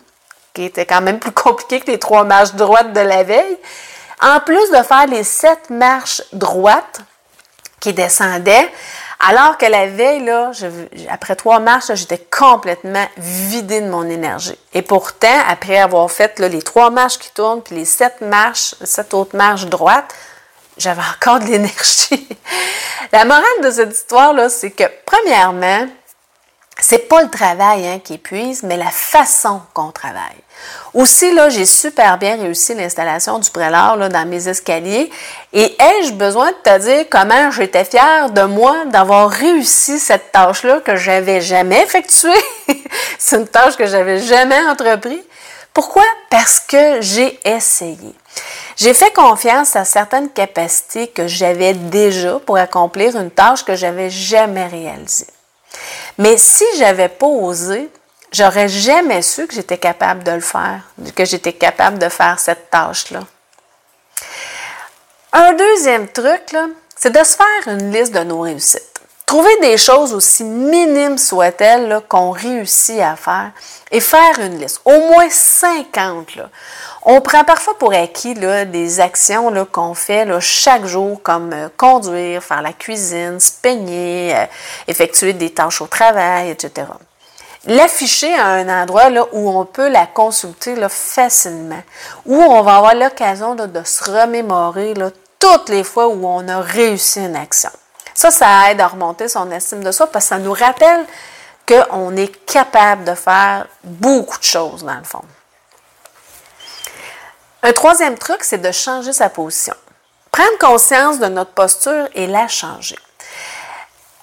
qui 0.57 0.63
était 0.63 0.87
quand 0.87 1.01
même 1.01 1.19
plus 1.19 1.31
compliqué 1.31 1.79
que 1.79 1.91
les 1.91 1.99
trois 1.99 2.23
marches 2.23 2.53
droites 2.53 2.91
de 2.91 2.99
la 2.99 3.23
veille. 3.23 3.57
En 4.21 4.39
plus 4.39 4.71
de 4.71 4.83
faire 4.83 5.07
les 5.07 5.23
sept 5.23 5.69
marches 5.69 6.23
droites 6.33 7.01
qui 7.79 7.93
descendaient, 7.93 8.69
alors 9.19 9.57
que 9.57 9.65
la 9.65 9.87
veille, 9.87 10.23
là, 10.23 10.51
après 11.09 11.35
trois 11.35 11.59
marches, 11.59 11.93
j'étais 11.93 12.19
complètement 12.19 13.07
vidée 13.17 13.81
de 13.81 13.89
mon 13.89 14.07
énergie. 14.07 14.57
Et 14.73 14.83
pourtant, 14.83 15.39
après 15.47 15.77
avoir 15.77 16.09
fait 16.11 16.39
les 16.39 16.61
trois 16.61 16.91
marches 16.91 17.17
qui 17.17 17.31
tournent, 17.31 17.61
puis 17.61 17.75
les 17.75 17.85
sept 17.85 18.21
marches, 18.21 18.75
sept 18.83 19.13
autres 19.13 19.35
marches 19.35 19.65
droites, 19.65 20.13
j'avais 20.77 21.01
encore 21.15 21.39
de 21.39 21.45
l'énergie. 21.45 22.27
la 23.11 23.25
morale 23.25 23.43
de 23.63 23.71
cette 23.71 23.91
histoire-là, 23.91 24.49
c'est 24.49 24.71
que, 24.71 24.83
premièrement, 25.05 25.87
c'est 26.79 27.09
pas 27.09 27.21
le 27.23 27.29
travail 27.29 27.87
hein, 27.87 27.99
qui 28.03 28.15
épuise, 28.15 28.63
mais 28.63 28.77
la 28.77 28.91
façon 28.91 29.61
qu'on 29.73 29.91
travaille. 29.91 30.41
Aussi, 30.93 31.33
là, 31.33 31.49
j'ai 31.49 31.65
super 31.65 32.17
bien 32.17 32.35
réussi 32.37 32.73
l'installation 32.73 33.39
du 33.39 33.49
prélat 33.49 33.95
là, 33.95 34.09
dans 34.09 34.27
mes 34.27 34.47
escaliers. 34.47 35.09
Et 35.53 35.75
ai-je 35.81 36.13
besoin 36.13 36.51
de 36.51 36.57
te 36.63 36.79
dire 36.79 37.05
comment 37.09 37.51
j'étais 37.51 37.83
fière 37.83 38.29
de 38.29 38.43
moi 38.43 38.85
d'avoir 38.85 39.29
réussi 39.29 39.99
cette 39.99 40.31
tâche-là 40.31 40.79
que 40.81 40.95
j'avais 40.95 41.41
jamais 41.41 41.83
effectuée? 41.83 42.43
C'est 43.19 43.37
une 43.37 43.47
tâche 43.47 43.75
que 43.75 43.85
j'avais 43.85 44.19
jamais 44.19 44.59
entreprise. 44.67 45.23
Pourquoi? 45.73 46.05
Parce 46.29 46.59
que 46.59 47.01
j'ai 47.01 47.39
essayé. 47.47 48.15
J'ai 48.75 48.93
fait 48.93 49.13
confiance 49.13 49.75
à 49.75 49.85
certaines 49.85 50.29
capacités 50.29 51.07
que 51.07 51.27
j'avais 51.27 51.73
déjà 51.73 52.39
pour 52.39 52.57
accomplir 52.57 53.15
une 53.15 53.31
tâche 53.31 53.63
que 53.63 53.75
j'avais 53.75 54.09
jamais 54.09 54.67
réalisée. 54.67 55.27
Mais 56.17 56.37
si 56.37 56.65
j'avais 56.77 57.09
pas 57.09 57.27
osé, 57.27 57.89
j'aurais 58.31 58.67
jamais 58.67 59.21
su 59.21 59.47
que 59.47 59.53
j'étais 59.53 59.77
capable 59.77 60.23
de 60.23 60.31
le 60.31 60.41
faire, 60.41 60.81
que 61.15 61.25
j'étais 61.25 61.53
capable 61.53 61.99
de 61.99 62.09
faire 62.09 62.39
cette 62.39 62.69
tâche-là. 62.69 63.21
Un 65.33 65.53
deuxième 65.53 66.07
truc, 66.07 66.55
c'est 66.95 67.11
de 67.11 67.23
se 67.23 67.35
faire 67.35 67.73
une 67.73 67.91
liste 67.91 68.13
de 68.13 68.19
nos 68.19 68.41
réussites. 68.41 68.97
Trouver 69.27 69.55
des 69.59 69.77
choses 69.77 70.13
aussi 70.13 70.45
minimes 70.45 71.17
soient-elles 71.17 72.01
qu'on 72.07 72.31
réussit 72.31 73.01
à 73.01 73.17
faire 73.17 73.51
et 73.91 73.99
faire 73.99 74.39
une 74.39 74.57
liste, 74.57 74.79
au 74.85 74.97
moins 74.99 75.29
50. 75.29 76.39
On 77.09 77.21
prend 77.21 77.45
parfois 77.45 77.77
pour 77.77 77.93
acquis 77.93 78.33
des 78.33 78.99
actions 78.99 79.65
qu'on 79.71 79.93
fait 79.93 80.27
chaque 80.41 80.85
jour, 80.85 81.21
comme 81.23 81.53
euh, 81.53 81.69
conduire, 81.77 82.43
faire 82.43 82.61
la 82.61 82.73
cuisine, 82.73 83.39
se 83.39 83.53
peigner, 83.61 84.35
euh, 84.35 84.45
effectuer 84.89 85.31
des 85.31 85.51
tâches 85.51 85.81
au 85.81 85.87
travail, 85.87 86.49
etc. 86.49 86.85
L'afficher 87.65 88.33
à 88.33 88.47
un 88.47 88.83
endroit 88.83 89.09
là, 89.09 89.25
où 89.31 89.49
on 89.49 89.63
peut 89.63 89.87
la 89.87 90.05
consulter 90.05 90.75
là, 90.75 90.89
facilement, 90.89 91.81
où 92.25 92.35
on 92.35 92.61
va 92.61 92.75
avoir 92.75 92.93
l'occasion 92.93 93.55
de 93.55 93.83
se 93.85 94.11
remémorer 94.11 94.93
toutes 95.39 95.69
les 95.69 95.85
fois 95.85 96.09
où 96.09 96.27
on 96.27 96.45
a 96.49 96.59
réussi 96.59 97.21
une 97.21 97.37
action. 97.37 97.71
Ça, 98.13 98.31
ça 98.31 98.69
aide 98.69 98.81
à 98.81 98.87
remonter 98.87 99.29
son 99.29 99.49
estime 99.51 99.81
de 99.81 99.93
soi 99.93 100.07
parce 100.07 100.25
que 100.25 100.29
ça 100.29 100.39
nous 100.39 100.51
rappelle 100.51 101.05
qu'on 101.65 102.17
est 102.17 102.45
capable 102.45 103.05
de 103.05 103.13
faire 103.13 103.65
beaucoup 103.81 104.39
de 104.39 104.43
choses 104.43 104.83
dans 104.83 104.97
le 104.97 105.05
fond. 105.05 105.21
Un 107.63 107.73
troisième 107.73 108.17
truc, 108.17 108.43
c'est 108.43 108.59
de 108.59 108.71
changer 108.71 109.13
sa 109.13 109.29
position. 109.29 109.73
Prendre 110.31 110.57
conscience 110.59 111.19
de 111.19 111.27
notre 111.27 111.51
posture 111.51 112.07
et 112.13 112.27
la 112.27 112.47
changer. 112.47 112.97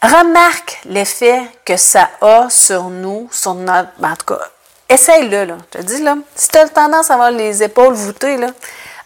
Remarque 0.03 0.81
l'effet 0.85 1.43
que 1.65 1.77
ça 1.77 2.11
a 2.21 2.49
sur 2.51 2.85
nous, 2.85 3.29
sur 3.33 3.55
notre. 3.55 3.89
Ben, 3.99 4.13
en 4.13 4.17
tout 4.17 4.35
cas, 4.35 4.41
essaye-le, 4.89 5.45
là. 5.45 5.57
Je 5.73 5.79
te 5.79 5.85
dis, 5.85 6.03
là, 6.03 6.17
si 6.37 6.49
tu 6.49 6.59
as 6.59 6.69
tendance 6.69 7.11
à 7.11 7.15
avoir 7.15 7.31
les 7.31 7.63
épaules 7.63 7.95
voûtées, 7.95 8.39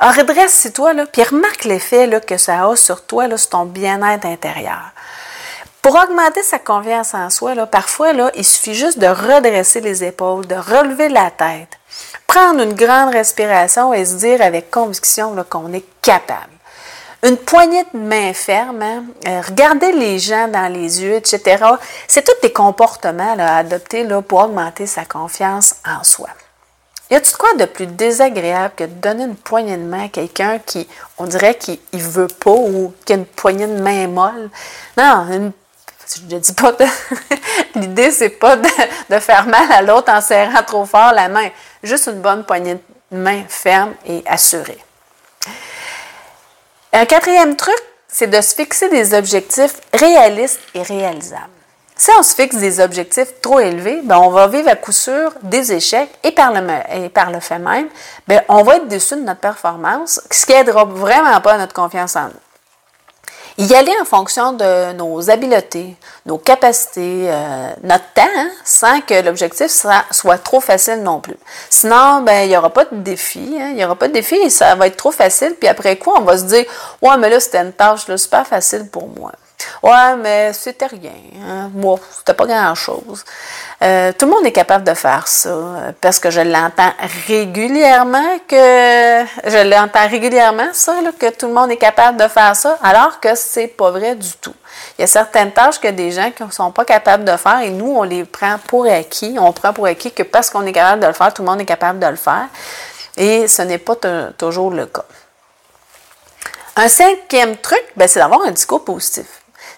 redresse-toi, 0.00 0.92
là, 0.92 1.06
puis 1.06 1.22
remarque 1.22 1.64
l'effet 1.64 2.20
que 2.26 2.36
ça 2.36 2.66
a 2.66 2.76
sur 2.76 3.06
toi, 3.06 3.28
là, 3.28 3.38
sur 3.38 3.50
ton 3.50 3.64
bien-être 3.64 4.26
intérieur. 4.26 4.90
Pour 5.80 5.94
augmenter 5.94 6.42
sa 6.42 6.58
confiance 6.58 7.14
en 7.14 7.30
soi, 7.30 7.54
parfois, 7.66 8.10
il 8.34 8.44
suffit 8.44 8.74
juste 8.74 8.98
de 8.98 9.06
redresser 9.06 9.80
les 9.80 10.04
épaules, 10.04 10.46
de 10.46 10.56
relever 10.56 11.08
la 11.08 11.30
tête, 11.30 11.78
prendre 12.28 12.60
une 12.60 12.74
grande 12.74 13.12
respiration 13.12 13.92
et 13.92 14.04
se 14.04 14.14
dire 14.14 14.40
avec 14.40 14.70
conviction 14.70 15.34
qu'on 15.50 15.72
est 15.72 15.84
capable. 16.02 16.52
Une 17.24 17.36
poignée 17.36 17.82
de 17.92 17.98
main 17.98 18.32
ferme, 18.32 18.80
hein, 18.80 19.04
euh, 19.26 19.40
regarder 19.40 19.90
les 19.90 20.20
gens 20.20 20.46
dans 20.46 20.72
les 20.72 21.02
yeux, 21.02 21.14
etc. 21.14 21.64
C'est 22.06 22.24
tous 22.24 22.40
des 22.42 22.52
comportements 22.52 23.34
à 23.36 23.56
adopter 23.56 24.04
là, 24.04 24.22
pour 24.22 24.40
augmenter 24.40 24.86
sa 24.86 25.04
confiance 25.04 25.74
en 25.84 26.04
soi. 26.04 26.28
Y 27.10 27.16
a-t-il 27.16 27.36
quoi 27.36 27.54
de 27.54 27.64
plus 27.64 27.86
désagréable 27.86 28.74
que 28.76 28.84
de 28.84 28.94
donner 29.00 29.24
une 29.24 29.34
poignée 29.34 29.78
de 29.78 29.82
main 29.82 30.04
à 30.04 30.08
quelqu'un 30.08 30.60
qui, 30.64 30.86
on 31.16 31.24
dirait 31.24 31.56
qu'il 31.56 31.78
veut 31.94 32.28
pas 32.28 32.50
ou 32.50 32.92
qui 33.04 33.14
a 33.14 33.16
une 33.16 33.26
poignée 33.26 33.66
de 33.66 33.80
main 33.80 34.06
molle? 34.06 34.50
Non, 34.96 35.26
je 36.16 36.34
ne 36.34 36.38
dis 36.38 36.52
pas 36.52 36.72
de... 36.72 36.84
L'idée, 37.74 38.10
c'est 38.10 38.30
pas 38.30 38.56
de, 38.56 39.18
faire 39.18 39.46
mal 39.46 39.70
à 39.72 39.82
l'autre 39.82 40.12
en 40.12 40.20
serrant 40.20 40.62
trop 40.66 40.84
fort 40.84 41.12
la 41.12 41.28
main. 41.28 41.48
Juste 41.82 42.06
une 42.06 42.20
bonne 42.20 42.44
poignée 42.44 42.74
de 43.10 43.16
main 43.16 43.42
ferme 43.48 43.94
et 44.06 44.22
assurée. 44.26 44.78
Un 46.92 47.04
quatrième 47.04 47.56
truc, 47.56 47.78
c'est 48.08 48.26
de 48.26 48.40
se 48.40 48.54
fixer 48.54 48.88
des 48.88 49.14
objectifs 49.14 49.80
réalistes 49.92 50.60
et 50.74 50.82
réalisables. 50.82 51.50
Si 51.96 52.10
on 52.16 52.22
se 52.22 52.34
fixe 52.34 52.56
des 52.56 52.80
objectifs 52.80 53.40
trop 53.42 53.58
élevés, 53.58 54.00
ben 54.04 54.18
on 54.18 54.30
va 54.30 54.46
vivre 54.46 54.68
à 54.68 54.76
coup 54.76 54.92
sûr 54.92 55.32
des 55.42 55.72
échecs 55.72 56.10
et 56.22 56.30
par 56.30 56.52
le, 56.52 57.40
fait 57.40 57.58
même, 57.58 57.88
ben 58.28 58.40
on 58.48 58.62
va 58.62 58.76
être 58.76 58.86
déçu 58.86 59.16
de 59.16 59.22
notre 59.22 59.40
performance, 59.40 60.20
ce 60.30 60.46
qui 60.46 60.52
n'aidera 60.52 60.84
vraiment 60.84 61.40
pas 61.40 61.58
notre 61.58 61.74
confiance 61.74 62.14
en 62.14 62.28
nous 62.28 62.47
y 63.58 63.74
aller 63.74 63.92
en 64.00 64.04
fonction 64.04 64.52
de 64.52 64.92
nos 64.92 65.30
habiletés, 65.30 65.96
nos 66.26 66.38
capacités, 66.38 67.26
euh, 67.28 67.70
notre 67.82 68.04
temps, 68.14 68.22
hein, 68.36 68.50
sans 68.64 69.00
que 69.00 69.20
l'objectif 69.20 69.66
soit, 69.66 70.38
trop 70.38 70.60
facile 70.60 71.02
non 71.02 71.20
plus. 71.20 71.36
Sinon, 71.68 72.22
ben, 72.22 72.44
il 72.44 72.50
n'y 72.50 72.56
aura 72.56 72.70
pas 72.70 72.84
de 72.84 72.96
défi. 72.96 73.56
Hein, 73.60 73.70
il 73.70 73.74
n'y 73.74 73.84
aura 73.84 73.96
pas 73.96 74.06
de 74.06 74.12
défi 74.12 74.48
ça 74.50 74.74
va 74.76 74.86
être 74.86 74.96
trop 74.96 75.10
facile. 75.10 75.56
Puis 75.58 75.68
après 75.68 75.96
quoi, 75.96 76.14
on 76.18 76.22
va 76.22 76.38
se 76.38 76.44
dire 76.44 76.64
Ouais, 77.02 77.16
mais 77.18 77.28
là, 77.28 77.40
c'était 77.40 77.58
une 77.58 77.72
tâche 77.72 78.06
là, 78.08 78.16
super 78.16 78.46
facile 78.46 78.88
pour 78.88 79.08
moi. 79.08 79.32
Ouais, 79.82 80.16
mais 80.16 80.52
c'était 80.52 80.86
rien. 80.86 81.12
Hein. 81.40 81.70
Moi, 81.72 81.98
c'était 82.16 82.34
pas 82.34 82.46
grand-chose. 82.46 83.24
Euh, 83.82 84.12
tout 84.12 84.26
le 84.26 84.32
monde 84.32 84.46
est 84.46 84.52
capable 84.52 84.84
de 84.84 84.94
faire 84.94 85.26
ça 85.28 85.92
parce 86.00 86.18
que 86.18 86.30
je 86.30 86.40
l'entends 86.40 86.92
régulièrement 87.26 88.38
que 88.46 88.56
je 88.56 89.68
l'entends 89.68 90.08
régulièrement 90.08 90.68
ça 90.72 90.96
que 91.18 91.30
tout 91.30 91.46
le 91.46 91.52
monde 91.52 91.70
est 91.70 91.76
capable 91.76 92.18
de 92.18 92.28
faire 92.28 92.56
ça 92.56 92.78
alors 92.82 93.20
que 93.20 93.34
c'est 93.34 93.68
pas 93.68 93.90
vrai 93.90 94.14
du 94.16 94.32
tout. 94.40 94.54
Il 94.98 95.02
y 95.02 95.04
a 95.04 95.06
certaines 95.06 95.52
tâches 95.52 95.78
que 95.78 95.88
des 95.88 96.10
gens 96.10 96.30
qui 96.30 96.42
ne 96.42 96.50
sont 96.50 96.72
pas 96.72 96.84
capables 96.84 97.24
de 97.24 97.36
faire 97.36 97.60
et 97.60 97.70
nous 97.70 97.96
on 97.98 98.02
les 98.02 98.24
prend 98.24 98.58
pour 98.66 98.86
acquis, 98.86 99.36
on 99.40 99.52
prend 99.52 99.72
pour 99.72 99.86
acquis 99.86 100.10
que 100.12 100.24
parce 100.24 100.50
qu'on 100.50 100.66
est 100.66 100.72
capable 100.72 101.02
de 101.02 101.06
le 101.06 101.12
faire, 101.12 101.32
tout 101.32 101.42
le 101.42 101.48
monde 101.48 101.60
est 101.60 101.66
capable 101.66 102.00
de 102.00 102.06
le 102.06 102.16
faire 102.16 102.48
et 103.16 103.46
ce 103.46 103.62
n'est 103.62 103.78
pas 103.78 103.96
toujours 104.36 104.70
le 104.70 104.86
cas. 104.86 105.04
Un 106.76 106.88
cinquième 106.88 107.56
truc, 107.56 107.82
ben, 107.96 108.06
c'est 108.06 108.20
d'avoir 108.20 108.42
un 108.42 108.52
discours 108.52 108.84
positif 108.84 109.26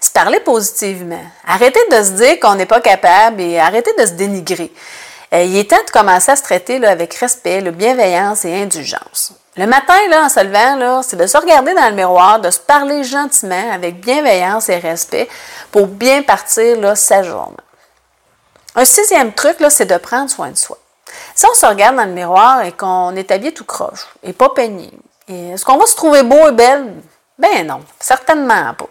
se 0.01 0.11
parler 0.11 0.39
positivement. 0.39 1.23
Arrêtez 1.47 1.79
de 1.91 2.03
se 2.03 2.11
dire 2.11 2.39
qu'on 2.39 2.55
n'est 2.55 2.65
pas 2.65 2.81
capable 2.81 3.41
et 3.41 3.59
arrêtez 3.59 3.93
de 3.97 4.05
se 4.05 4.13
dénigrer. 4.13 4.73
Euh, 5.33 5.43
il 5.43 5.55
est 5.57 5.69
temps 5.69 5.83
de 5.85 5.91
commencer 5.91 6.31
à 6.31 6.35
se 6.35 6.43
traiter 6.43 6.85
avec 6.85 7.13
respect, 7.13 7.61
bienveillance 7.61 8.43
et 8.43 8.63
indulgence. 8.63 9.33
Le 9.55 9.65
matin, 9.65 9.95
là, 10.09 10.25
en 10.25 10.29
se 10.29 10.39
levant, 10.39 11.03
c'est 11.03 11.17
de 11.17 11.27
se 11.27 11.37
regarder 11.37 11.73
dans 11.73 11.89
le 11.89 11.95
miroir, 11.95 12.39
de 12.39 12.49
se 12.49 12.59
parler 12.59 13.03
gentiment, 13.03 13.71
avec 13.71 14.01
bienveillance 14.01 14.69
et 14.69 14.77
respect, 14.77 15.29
pour 15.71 15.87
bien 15.87 16.23
partir 16.23 16.79
là, 16.79 16.95
sa 16.95 17.21
journée. 17.21 17.55
Un 18.75 18.85
sixième 18.85 19.33
truc, 19.33 19.57
c'est 19.69 19.85
de 19.85 19.97
prendre 19.97 20.29
soin 20.29 20.49
de 20.49 20.57
soi. 20.57 20.77
Si 21.35 21.45
on 21.45 21.53
se 21.53 21.65
regarde 21.65 21.97
dans 21.97 22.05
le 22.05 22.11
miroir 22.11 22.61
et 22.61 22.71
qu'on 22.71 23.15
est 23.15 23.29
habillé 23.31 23.53
tout 23.53 23.65
croche 23.65 24.07
et 24.23 24.33
pas 24.33 24.49
peigné, 24.49 24.89
est-ce 25.27 25.63
qu'on 25.63 25.77
va 25.77 25.85
se 25.85 25.95
trouver 25.95 26.23
beau 26.23 26.47
et 26.47 26.53
belle? 26.53 26.93
Ben 27.37 27.65
non, 27.67 27.81
certainement 27.99 28.73
pas. 28.73 28.87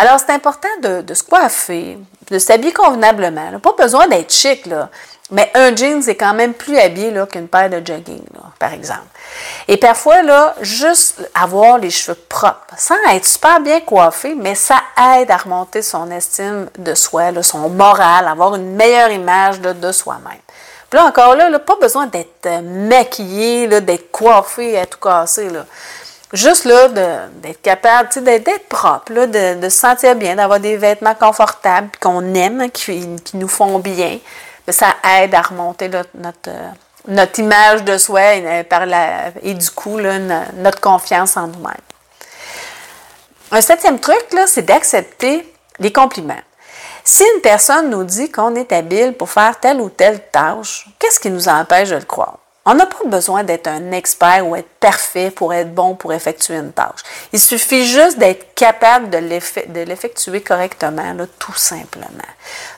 Alors, 0.00 0.18
c'est 0.18 0.32
important 0.32 0.68
de, 0.82 1.12
se 1.12 1.22
coiffer, 1.22 1.98
de 2.30 2.38
s'habiller 2.38 2.72
convenablement. 2.72 3.60
Pas 3.60 3.74
besoin 3.76 4.08
d'être 4.08 4.32
chic, 4.32 4.64
là. 4.64 4.88
Mais 5.30 5.50
un 5.54 5.76
jean, 5.76 6.00
c'est 6.00 6.16
quand 6.16 6.32
même 6.32 6.54
plus 6.54 6.78
habillé 6.78 7.12
qu'une 7.30 7.48
paire 7.48 7.68
de 7.68 7.86
jogging, 7.86 8.22
par 8.58 8.72
exemple. 8.72 9.04
Et 9.68 9.76
parfois, 9.76 10.22
là, 10.22 10.54
juste 10.62 11.20
avoir 11.34 11.76
les 11.76 11.90
cheveux 11.90 12.16
propres, 12.30 12.64
sans 12.78 12.94
être 13.12 13.26
super 13.26 13.60
bien 13.60 13.80
coiffé, 13.80 14.34
mais 14.34 14.54
ça 14.54 14.80
aide 15.18 15.30
à 15.30 15.36
remonter 15.36 15.82
son 15.82 16.10
estime 16.10 16.70
de 16.78 16.94
soi, 16.94 17.30
son 17.42 17.68
moral, 17.68 18.26
avoir 18.26 18.54
une 18.54 18.74
meilleure 18.76 19.10
image 19.10 19.60
de, 19.60 19.92
soi-même. 19.92 20.40
Puis 20.88 20.98
là, 20.98 21.04
encore 21.04 21.36
là, 21.36 21.58
pas 21.58 21.76
besoin 21.76 22.06
d'être 22.06 22.46
euh, 22.46 22.62
maquillé, 22.62 23.68
d'être 23.68 24.10
coiffé 24.10 24.78
à 24.78 24.86
tout 24.86 24.98
casser. 24.98 25.48
Juste 26.32 26.64
là, 26.64 26.88
d'être 26.88 27.62
capable, 27.62 28.08
d'être 28.22 28.68
propre, 28.68 29.12
là, 29.12 29.26
de, 29.26 29.68
se 29.68 29.76
sentir 29.76 30.14
bien, 30.16 30.36
d'avoir 30.36 30.60
des 30.60 30.76
vêtements 30.76 31.14
confortables 31.14 31.90
qu'on 32.00 32.34
aime, 32.34 32.70
qui, 32.70 33.06
nous 33.34 33.48
font 33.48 33.78
bien, 33.78 34.18
ça 34.68 34.94
aide 35.18 35.34
à 35.34 35.42
remonter 35.42 35.88
notre, 35.88 36.50
notre 37.08 37.38
image 37.40 37.84
de 37.84 37.98
soi 37.98 38.34
et, 38.34 38.64
par 38.64 38.86
la, 38.86 39.30
et 39.42 39.54
du 39.54 39.70
coup, 39.70 39.98
notre 39.98 40.80
confiance 40.80 41.36
en 41.36 41.48
nous-mêmes. 41.48 41.74
Un 43.52 43.60
septième 43.60 43.98
truc, 43.98 44.24
c'est 44.46 44.62
d'accepter 44.62 45.52
les 45.80 45.92
compliments. 45.92 46.34
Si 47.02 47.24
une 47.34 47.40
personne 47.40 47.90
nous 47.90 48.04
dit 48.04 48.30
qu'on 48.30 48.54
est 48.54 48.70
habile 48.72 49.14
pour 49.14 49.30
faire 49.30 49.58
telle 49.58 49.80
ou 49.80 49.88
telle 49.88 50.20
tâche, 50.30 50.86
qu'est-ce 50.98 51.18
qui 51.18 51.30
nous 51.30 51.48
empêche 51.48 51.88
de 51.88 51.96
le 51.96 52.04
croire? 52.04 52.38
On 52.70 52.74
n'a 52.74 52.86
pas 52.86 53.04
besoin 53.04 53.42
d'être 53.42 53.66
un 53.66 53.90
expert 53.90 54.46
ou 54.46 54.54
être 54.54 54.68
parfait 54.78 55.32
pour 55.32 55.52
être 55.52 55.74
bon 55.74 55.96
pour 55.96 56.12
effectuer 56.12 56.54
une 56.54 56.72
tâche. 56.72 57.00
Il 57.32 57.40
suffit 57.40 57.84
juste 57.84 58.16
d'être 58.16 58.54
capable 58.54 59.10
de 59.10 59.80
l'effectuer 59.80 60.40
correctement, 60.40 61.16
tout 61.40 61.56
simplement. 61.56 62.06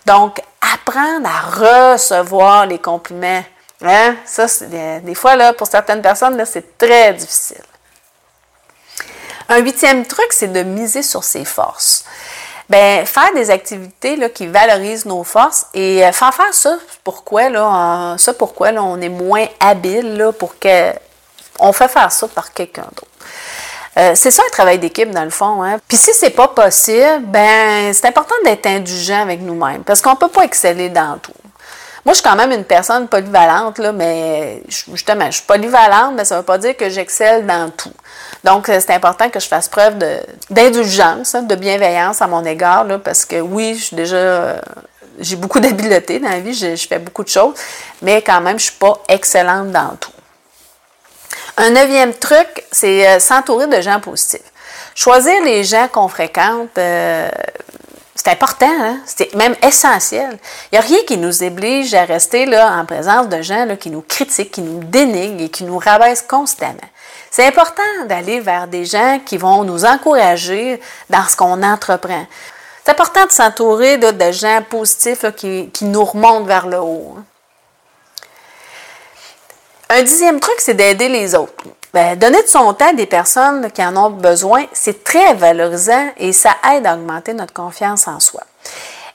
Donc, 0.07 0.41
apprendre 0.63 1.29
à 1.29 1.93
recevoir 1.93 2.65
les 2.65 2.79
compliments. 2.79 3.45
Hein? 3.85 4.17
Ça, 4.25 4.47
des 4.65 5.15
fois, 5.15 5.37
là, 5.37 5.53
pour 5.53 5.67
certaines 5.67 6.01
personnes, 6.01 6.43
c'est 6.47 6.79
très 6.79 7.13
difficile. 7.13 7.61
Un 9.51 9.59
huitième 9.59 10.07
truc, 10.07 10.29
c'est 10.31 10.51
de 10.51 10.63
miser 10.63 11.03
sur 11.03 11.23
ses 11.23 11.45
forces. 11.45 12.07
Ben, 12.69 13.05
faire 13.05 13.33
des 13.35 13.51
activités 13.51 14.17
là, 14.17 14.29
qui 14.29 14.47
valorisent 14.47 15.05
nos 15.05 15.25
forces 15.25 15.67
et 15.75 16.05
euh, 16.05 16.13
faire 16.13 16.33
faire 16.33 16.55
ça, 16.55 16.79
pourquoi, 17.05 17.49
là, 17.49 18.15
ça 18.19 18.33
pourquoi 18.33 18.73
là, 18.73 18.83
on 18.83 19.01
est 19.01 19.09
moins 19.09 19.47
habile 19.61 20.17
là, 20.17 20.33
pour 20.33 20.59
que 20.59 20.93
on 21.59 21.73
fait 21.73 21.89
faire 21.89 22.11
ça 22.11 22.29
par 22.29 22.53
quelqu'un 22.53 22.83
d'autre. 22.83 23.07
Euh, 23.99 24.13
c'est 24.15 24.31
ça 24.31 24.43
un 24.47 24.51
travail 24.51 24.79
d'équipe 24.79 25.11
dans 25.11 25.25
le 25.25 25.31
fond. 25.31 25.63
Hein? 25.63 25.79
Puis 25.87 25.99
si 25.99 26.15
c'est 26.15 26.31
pas 26.31 26.49
possible, 26.49 27.25
ben 27.27 27.93
c'est 27.93 28.07
important 28.07 28.35
d'être 28.45 28.67
indulgent 28.67 29.21
avec 29.21 29.41
nous-mêmes 29.41 29.85
parce 29.85 30.01
qu'on 30.01 30.17
peut 30.17 30.29
pas 30.29 30.45
exceller 30.45 30.89
dans 30.89 31.19
tout. 31.19 31.33
Moi, 32.05 32.15
je 32.15 32.19
suis 32.21 32.29
quand 32.29 32.35
même 32.35 32.51
une 32.51 32.65
personne 32.65 33.07
polyvalente, 33.07 33.79
là, 33.79 33.93
mais 33.93 34.63
justement, 34.69 35.27
je 35.27 35.37
suis 35.37 35.47
polyvalente, 35.47 36.15
mais 36.17 36.25
ça 36.25 36.35
ne 36.35 36.41
veut 36.41 36.45
pas 36.45 36.59
dire 36.59 36.77
que 36.77 36.91
j'excelle 36.91 37.47
dans 37.47 37.71
tout. 37.71 37.93
Donc, 38.43 38.69
euh, 38.69 38.81
c'est 38.81 38.93
important 38.93 39.31
que 39.31 39.39
je 39.39 39.47
fasse 39.47 39.69
preuve 39.69 39.99
d'indulgence, 40.51 41.37
hein, 41.37 41.43
de, 41.43 41.55
bienveillance 41.55 42.21
à 42.21 42.27
mon 42.27 42.45
égard, 42.45 42.85
là, 42.85 42.99
parce 42.99 43.25
que 43.25 43.41
oui, 43.41 43.77
je 43.77 43.85
suis 43.85 43.97
déjà. 43.97 44.17
Euh, 44.17 44.61
j'ai 45.21 45.37
beaucoup 45.37 45.61
d'habileté 45.61 46.19
dans 46.19 46.31
la 46.31 46.41
vie, 46.41 46.55
je, 46.55 46.75
fais 46.89 46.99
beaucoup 46.99 47.23
de 47.23 47.29
choses, 47.29 47.55
mais 48.01 48.21
quand 48.21 48.41
même, 48.41 48.59
je 48.59 48.65
ne 48.65 48.71
suis 48.71 48.79
pas 48.79 49.01
excellente 49.09 49.71
dans 49.71 49.95
tout. 50.01 50.11
Un 51.57 51.71
neuvième 51.71 52.15
truc, 52.15 52.65
c'est 52.73 53.07
euh, 53.07 53.21
s'entourer 53.21 53.69
de 53.69 53.81
gens 53.81 54.01
positifs. 54.01 54.41
Choisir 54.97 55.41
les 55.45 55.63
gens 55.63 55.87
qu'on 55.87 56.09
fréquente, 56.09 56.71
c'est 58.15 58.29
important, 58.29 58.67
hein? 58.69 59.01
c'est 59.07 59.35
même 59.35 59.57
essentiel. 59.63 60.39
Il 60.71 60.75
n'y 60.75 60.79
a 60.79 60.83
rien 60.83 60.99
qui 61.07 61.17
nous 61.17 61.43
oblige 61.43 61.95
à 61.95 62.05
rester 62.05 62.45
là, 62.45 62.77
en 62.79 62.85
présence 62.85 63.29
de 63.29 63.41
gens 63.41 63.77
qui 63.81 63.89
nous 63.89 64.03
critiquent, 64.03 64.53
qui 64.53 64.61
nous 64.61 64.85
dénigrent 64.85 65.43
et 65.43 65.49
qui 65.49 65.65
nous 65.65 65.79
rabaissent 65.79 66.23
constamment. 66.23 66.77
C'est 67.31 67.47
important 67.47 67.83
d'aller 68.07 68.41
vers 68.41 68.69
des 68.69 68.85
gens 68.85 69.19
qui 69.25 69.39
vont 69.39 69.65
nous 69.65 69.87
encourager 69.87 70.79
dans 71.09 71.27
ce 71.27 71.37
qu'on 71.37 71.63
entreprend. 71.63 72.27
C'est 72.85 72.91
important 72.91 73.25
de 73.25 73.33
s'entourer 73.33 73.97
de, 73.97 74.33
gens 74.33 74.63
positifs 74.69 75.25
qui, 75.35 75.71
qui, 75.71 75.87
nous 75.87 76.05
remontent 76.05 76.45
vers 76.45 76.67
le 76.67 76.81
haut. 76.81 77.15
Hein. 77.17 77.25
Un 79.89 80.03
dixième 80.03 80.41
truc, 80.41 80.57
c'est 80.59 80.75
d'aider 80.75 81.09
les 81.09 81.35
autres. 81.35 81.65
Ben, 81.93 82.19
donner 82.19 82.43
de 82.43 82.49
son 82.49 82.73
temps 82.73 82.89
à 82.89 82.93
des 82.95 83.07
personnes 83.07 83.71
qui 83.71 83.85
en 83.85 83.97
ont 83.97 84.11
besoin, 84.11 84.65
c'est 84.73 85.05
très 85.05 85.35
valorisant 85.35 86.09
et 86.17 86.33
ça 86.33 86.57
aide 86.73 86.87
à 86.87 86.95
augmenter 86.95 87.35
notre 87.35 87.53
confiance 87.53 88.09
en 88.09 88.19
soi. 88.19 88.43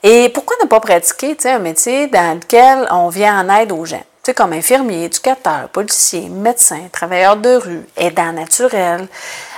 Et 0.04 0.30
pourquoi 0.30 0.56
ne 0.62 0.68
pas 0.68 0.80
pratiquer 0.80 1.36
un 1.46 1.60
métier 1.60 2.08
dans 2.08 2.36
lequel 2.36 2.88
on 2.92 3.10
vient 3.10 3.40
en 3.44 3.56
aide 3.56 3.72
aux 3.72 3.86
gens? 3.86 4.04
comme 4.34 4.54
infirmier, 4.54 5.06
éducateur, 5.06 5.70
policier, 5.70 6.30
médecin, 6.30 6.82
travailleur 6.92 7.38
de 7.38 7.56
rue, 7.56 7.86
aidant 7.96 8.34
naturel, 8.34 9.08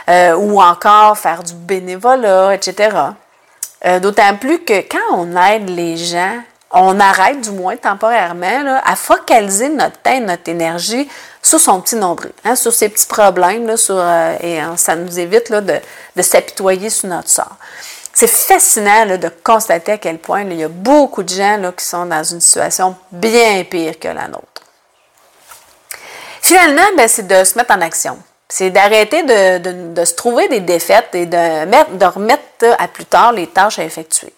euh, 0.09 0.35
ou 0.35 0.61
encore 0.61 1.17
faire 1.17 1.43
du 1.43 1.53
bénévolat, 1.53 2.55
etc. 2.55 2.95
Euh, 3.85 3.99
d'autant 3.99 4.35
plus 4.37 4.59
que 4.63 4.81
quand 4.81 5.15
on 5.15 5.35
aide 5.35 5.69
les 5.69 5.97
gens, 5.97 6.39
on 6.71 6.99
arrête 6.99 7.41
du 7.41 7.51
moins 7.51 7.77
temporairement 7.77 8.79
à 8.83 8.95
focaliser 8.95 9.69
notre 9.69 9.97
temps, 9.99 10.19
notre 10.19 10.49
énergie 10.49 11.09
sur 11.41 11.59
son 11.59 11.81
petit 11.81 11.95
nombril, 11.95 12.31
hein, 12.43 12.55
sur 12.55 12.73
ses 12.73 12.89
petits 12.89 13.07
problèmes, 13.07 13.65
là, 13.65 13.77
sur, 13.77 13.97
euh, 13.97 14.35
et 14.41 14.59
hein, 14.59 14.75
ça 14.77 14.95
nous 14.95 15.19
évite 15.19 15.49
là, 15.49 15.61
de, 15.61 15.75
de 16.15 16.21
s'apitoyer 16.21 16.89
sur 16.89 17.09
notre 17.09 17.29
sort. 17.29 17.55
C'est 18.13 18.27
fascinant 18.27 19.05
de 19.05 19.29
constater 19.43 19.93
à 19.93 19.97
quel 19.97 20.17
point 20.17 20.41
il 20.41 20.53
y 20.53 20.63
a 20.63 20.67
beaucoup 20.67 21.23
de 21.23 21.29
gens 21.29 21.57
là, 21.57 21.71
qui 21.71 21.85
sont 21.85 22.05
dans 22.05 22.23
une 22.23 22.41
situation 22.41 22.95
bien 23.11 23.63
pire 23.63 23.97
que 23.97 24.09
la 24.09 24.27
nôtre. 24.27 24.45
Finalement, 26.41 26.87
ben, 26.97 27.07
c'est 27.07 27.27
de 27.27 27.43
se 27.43 27.57
mettre 27.57 27.73
en 27.73 27.81
action. 27.81 28.17
C'est 28.49 28.71
d'arrêter 28.71 29.23
de, 29.23 29.93
de, 29.93 30.05
se 30.05 30.15
trouver 30.15 30.47
des 30.49 30.59
défaites 30.59 31.13
et 31.13 31.27
de, 31.27 31.65
mettre, 31.65 31.91
de 31.91 32.05
remettre 32.05 32.65
à 32.79 32.87
plus 32.87 33.05
tard 33.05 33.31
les 33.31 33.47
tâches 33.47 33.77
à 33.79 33.83
effectuer 33.83 34.33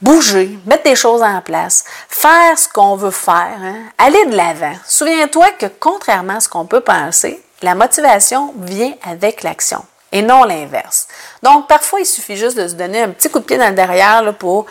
bouger, 0.00 0.58
mettre 0.66 0.84
des 0.84 0.96
choses 0.96 1.22
en 1.22 1.40
place, 1.40 1.84
faire 2.18 2.58
ce 2.58 2.68
qu'on 2.68 2.96
veut 2.96 3.12
faire, 3.12 3.58
hein, 3.62 3.84
aller 3.96 4.26
de 4.26 4.36
l'avant. 4.36 4.74
Souviens-toi 4.86 5.50
que 5.52 5.66
contrairement 5.66 6.36
à 6.36 6.40
ce 6.40 6.48
qu'on 6.48 6.66
peut 6.66 6.80
penser, 6.80 7.40
la 7.62 7.74
motivation 7.74 8.52
vient 8.58 8.92
avec 9.04 9.42
l'action 9.42 9.84
et 10.10 10.22
non 10.22 10.44
l'inverse. 10.44 11.06
Donc, 11.42 11.68
parfois, 11.68 12.00
il 12.00 12.06
suffit 12.06 12.36
juste 12.36 12.56
de 12.56 12.66
se 12.66 12.74
donner 12.74 13.02
un 13.02 13.10
petit 13.10 13.30
coup 13.30 13.38
de 13.38 13.44
pied 13.44 13.56
dans 13.56 13.68
le 13.68 13.74
derrière 13.74 14.34
pour 14.34 14.66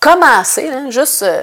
commencer, 0.00 0.70
juste 0.88 1.22
euh, 1.22 1.42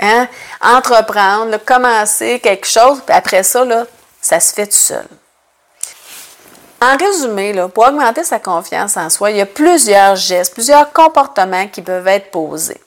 hein, 0.00 0.28
entreprendre, 0.60 1.56
commencer 1.64 2.40
quelque 2.40 2.66
chose, 2.66 3.00
puis 3.06 3.16
après 3.16 3.42
ça, 3.42 3.64
ça 4.20 4.40
se 4.40 4.52
fait 4.52 4.66
tout 4.66 4.72
seul. 4.72 5.06
En 6.82 6.96
résumé, 6.96 7.54
pour 7.72 7.86
augmenter 7.86 8.24
sa 8.24 8.40
confiance 8.40 8.96
en 8.96 9.08
soi, 9.08 9.30
il 9.30 9.36
y 9.36 9.40
a 9.40 9.46
plusieurs 9.46 10.16
gestes, 10.16 10.52
plusieurs 10.52 10.92
comportements 10.92 11.68
qui 11.68 11.80
peuvent 11.80 12.08
être 12.08 12.30
posés. 12.32 12.80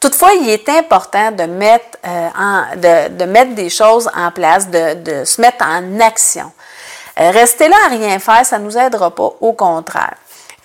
Toutefois, 0.00 0.30
il 0.40 0.48
est 0.48 0.68
important 0.68 1.30
de 1.30 1.44
mettre, 1.44 1.98
euh, 2.06 3.08
de, 3.08 3.24
mettre 3.24 3.54
des 3.54 3.70
choses 3.70 4.10
en 4.16 4.30
place, 4.30 4.68
de, 4.68 5.24
se 5.24 5.40
mettre 5.40 5.64
en 5.64 6.00
action. 6.00 6.50
Euh, 7.20 7.30
rester 7.30 7.68
là 7.68 7.76
à 7.86 7.88
rien 7.88 8.18
faire, 8.18 8.44
ça 8.44 8.58
ne 8.58 8.64
nous 8.64 8.76
aidera 8.76 9.14
pas, 9.14 9.30
au 9.40 9.52
contraire. 9.52 10.14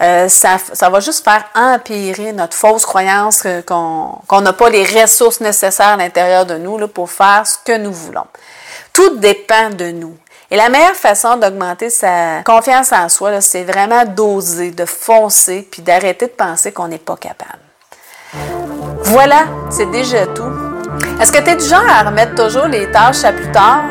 Euh, 0.02 0.28
ça, 0.30 0.58
ça, 0.74 0.89
va 0.89 1.00
juste 1.00 1.24
faire 1.24 1.43
empirer 1.56 2.32
notre 2.32 2.56
fausse 2.56 2.86
croyance 2.86 3.43
qu'on 3.65 4.41
n'a 4.41 4.54
pas 4.54 4.70
les 4.70 4.84
ressources 4.84 5.41
nécessaires 5.41 5.88
à 5.88 5.98
l'intérieur 5.98 6.46
de 6.46 6.56
nous 6.58 6.78
là, 6.78 6.88
pour 6.88 7.10
faire 7.10 7.46
ce 7.46 7.58
que 7.65 7.78
nous 7.78 7.93
voulons. 7.93 8.28
Tout 8.93 9.17
dépend 9.17 9.70
de 9.72 9.91
nous. 9.91 10.15
Et 10.50 10.56
la 10.56 10.70
meilleure 10.70 10.96
façon 10.96 11.36
d'augmenter 11.36 11.89
sa 11.89 12.41
confiance 12.43 12.93
en 12.93 13.10
soi, 13.10 13.41
c'est 13.41 13.63
vraiment 13.63 14.06
d'oser, 14.06 14.72
de 14.72 14.86
foncer, 14.86 15.67
puis 15.70 15.82
d'arrêter 15.82 16.28
de 16.28 16.32
penser 16.32 16.72
qu'on 16.72 16.88
n'est 16.88 16.98
pas 16.98 17.17
capable. 17.17 17.66
Voilà, 19.10 19.46
c'est 19.70 19.89
déjà 19.89 20.26
tout. 20.28 20.52
Est-ce 21.22 21.32
que 21.32 21.41
tu 21.41 21.50
es 21.50 21.56
du 21.56 21.63
genre 21.63 21.86
à 21.88 22.10
remettre 22.10 22.36
toujours 22.36 22.67
les 22.67 22.91
tâches 22.91 23.24
à 23.24 23.32
plus 23.32 23.50
tard? 23.54 23.84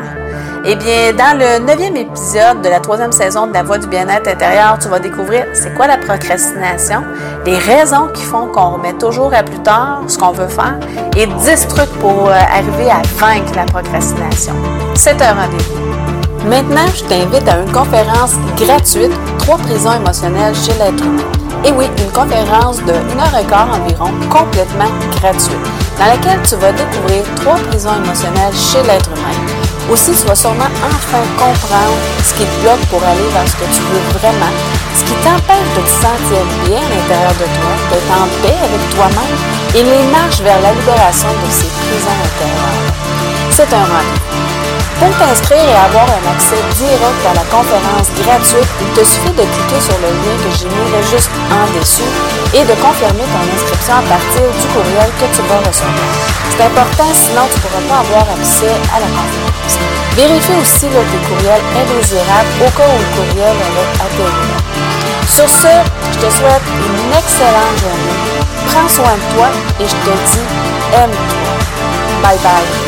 Eh 0.67 0.75
bien, 0.77 1.15
dans 1.17 1.39
le 1.39 1.65
neuvième 1.65 1.97
épisode 1.97 2.61
de 2.63 2.69
la 2.69 2.81
troisième 2.81 3.13
saison 3.13 3.47
de 3.47 3.55
La 3.55 3.63
Voix 3.63 3.79
du 3.79 3.87
bien-être 3.87 4.29
intérieur, 4.29 4.79
tu 4.79 4.89
vas 4.89 4.99
découvrir 4.99 5.47
c'est 5.55 5.73
quoi 5.75 5.87
la 5.87 5.97
procrastination, 5.97 7.03
les 7.47 7.57
raisons 7.57 8.09
qui 8.13 8.25
font 8.25 8.49
qu'on 8.49 8.73
remet 8.73 8.93
toujours 8.93 9.33
à 9.33 9.43
plus 9.43 9.61
tard 9.61 10.03
ce 10.07 10.19
qu'on 10.19 10.33
veut 10.33 10.49
faire 10.49 10.79
et 11.17 11.27
10 11.27 11.69
trucs 11.69 11.99
pour 11.99 12.29
euh, 12.29 12.33
arriver 12.33 12.91
à 12.91 13.01
vaincre 13.17 13.55
la 13.55 13.65
procrastination. 13.65 14.55
C'est 14.95 15.23
un 15.23 15.33
rendez-vous. 15.33 16.47
Maintenant, 16.47 16.87
je 16.95 17.05
t'invite 17.05 17.49
à 17.49 17.61
une 17.61 17.73
conférence 17.73 18.35
gratuite, 18.59 19.13
Trois 19.39 19.57
prisons 19.57 19.93
émotionnelles 19.93 20.55
chez 20.55 20.73
l'être 20.75 21.03
humain. 21.03 21.46
Et 21.67 21.73
oui, 21.73 21.87
une 21.99 22.13
conférence 22.13 22.79
de 22.85 22.93
1 22.93 22.95
heure 22.95 23.41
et 23.41 23.45
quart 23.45 23.67
environ, 23.67 24.13
complètement 24.31 24.87
gratuite, 25.19 25.67
dans 25.99 26.07
laquelle 26.07 26.41
tu 26.49 26.55
vas 26.55 26.71
découvrir 26.71 27.25
trois 27.35 27.59
prisons 27.69 27.97
émotionnelles 28.05 28.55
chez 28.55 28.81
l'être 28.87 29.11
humain. 29.11 29.35
Aussi, 29.91 30.13
tu 30.13 30.25
vas 30.27 30.37
sûrement 30.37 30.71
enfin 30.87 31.23
comprendre 31.37 31.99
ce 32.23 32.35
qui 32.35 32.45
te 32.47 32.61
bloque 32.63 32.87
pour 32.87 33.03
aller 33.03 33.27
vers 33.35 33.49
ce 33.49 33.57
que 33.57 33.67
tu 33.75 33.83
veux 33.83 34.07
vraiment, 34.15 34.55
ce 34.95 35.03
qui 35.11 35.15
t'empêche 35.27 35.71
de 35.75 35.83
te 35.83 35.91
sentir 35.91 36.43
bien 36.67 36.79
à 36.79 36.91
l'intérieur 36.95 37.35
de 37.35 37.49
toi, 37.59 37.73
d'être 37.91 38.15
en 38.15 38.29
paix 38.47 38.59
avec 38.63 38.83
toi-même 38.95 39.37
et 39.75 39.83
les 39.83 40.07
marches 40.15 40.43
vers 40.47 40.63
la 40.63 40.71
libération 40.71 41.31
de 41.35 41.51
ces 41.51 41.67
prisons 41.67 42.19
intérieures. 42.31 42.95
C'est 43.51 43.75
un 43.75 43.87
rendez-vous. 43.91 44.46
Pour 44.99 45.13
t'inscrire 45.19 45.61
et 45.61 45.77
avoir 45.77 46.09
un 46.09 46.25
accès 46.33 46.57
direct 46.81 47.21
à 47.29 47.35
la 47.37 47.45
conférence 47.53 48.09
gratuite, 48.17 48.71
il 48.81 48.91
te 48.97 49.05
suffit 49.05 49.37
de 49.37 49.45
cliquer 49.45 49.81
sur 49.81 49.99
le 50.01 50.09
lien 50.09 50.37
que 50.41 50.51
j'ai 50.57 50.69
mis 50.73 50.89
juste 51.05 51.31
en 51.53 51.69
dessous 51.77 52.09
et 52.57 52.65
de 52.65 52.73
confirmer 52.81 53.29
ton 53.29 53.45
inscription 53.45 53.93
à 53.93 54.05
partir 54.09 54.49
du 54.49 54.67
courriel 54.73 55.11
que 55.21 55.29
tu 55.37 55.43
vas 55.45 55.61
recevoir. 55.69 56.09
C'est 56.49 56.65
important, 56.65 57.13
sinon 57.13 57.45
tu 57.53 57.61
ne 57.61 57.63
pourras 57.69 57.85
pas 57.85 58.01
avoir 58.09 58.25
accès 58.41 58.73
à 58.89 59.01
la 59.05 59.09
conférence. 59.13 59.77
Vérifie 60.17 60.57
aussi 60.65 60.89
là, 60.89 61.05
tes 61.13 61.23
courriels 61.29 61.67
indésirables 61.77 62.57
au 62.65 62.71
cas 62.73 62.89
où 62.89 62.97
le 62.97 63.09
courriel 63.13 63.53
aurait 63.53 63.93
atterri. 64.01 64.49
Sur 65.29 65.49
ce, 65.49 65.77
je 66.09 66.19
te 66.25 66.29
souhaite 66.33 66.67
une 66.73 67.13
excellente 67.13 67.77
journée. 67.85 68.19
Prends 68.73 68.89
soin 68.89 69.13
de 69.13 69.37
toi 69.37 69.49
et 69.79 69.85
je 69.85 69.97
te 70.09 70.13
dis 70.33 70.47
aime-toi. 70.97 71.53
Bye 72.23 72.39
bye. 72.41 72.86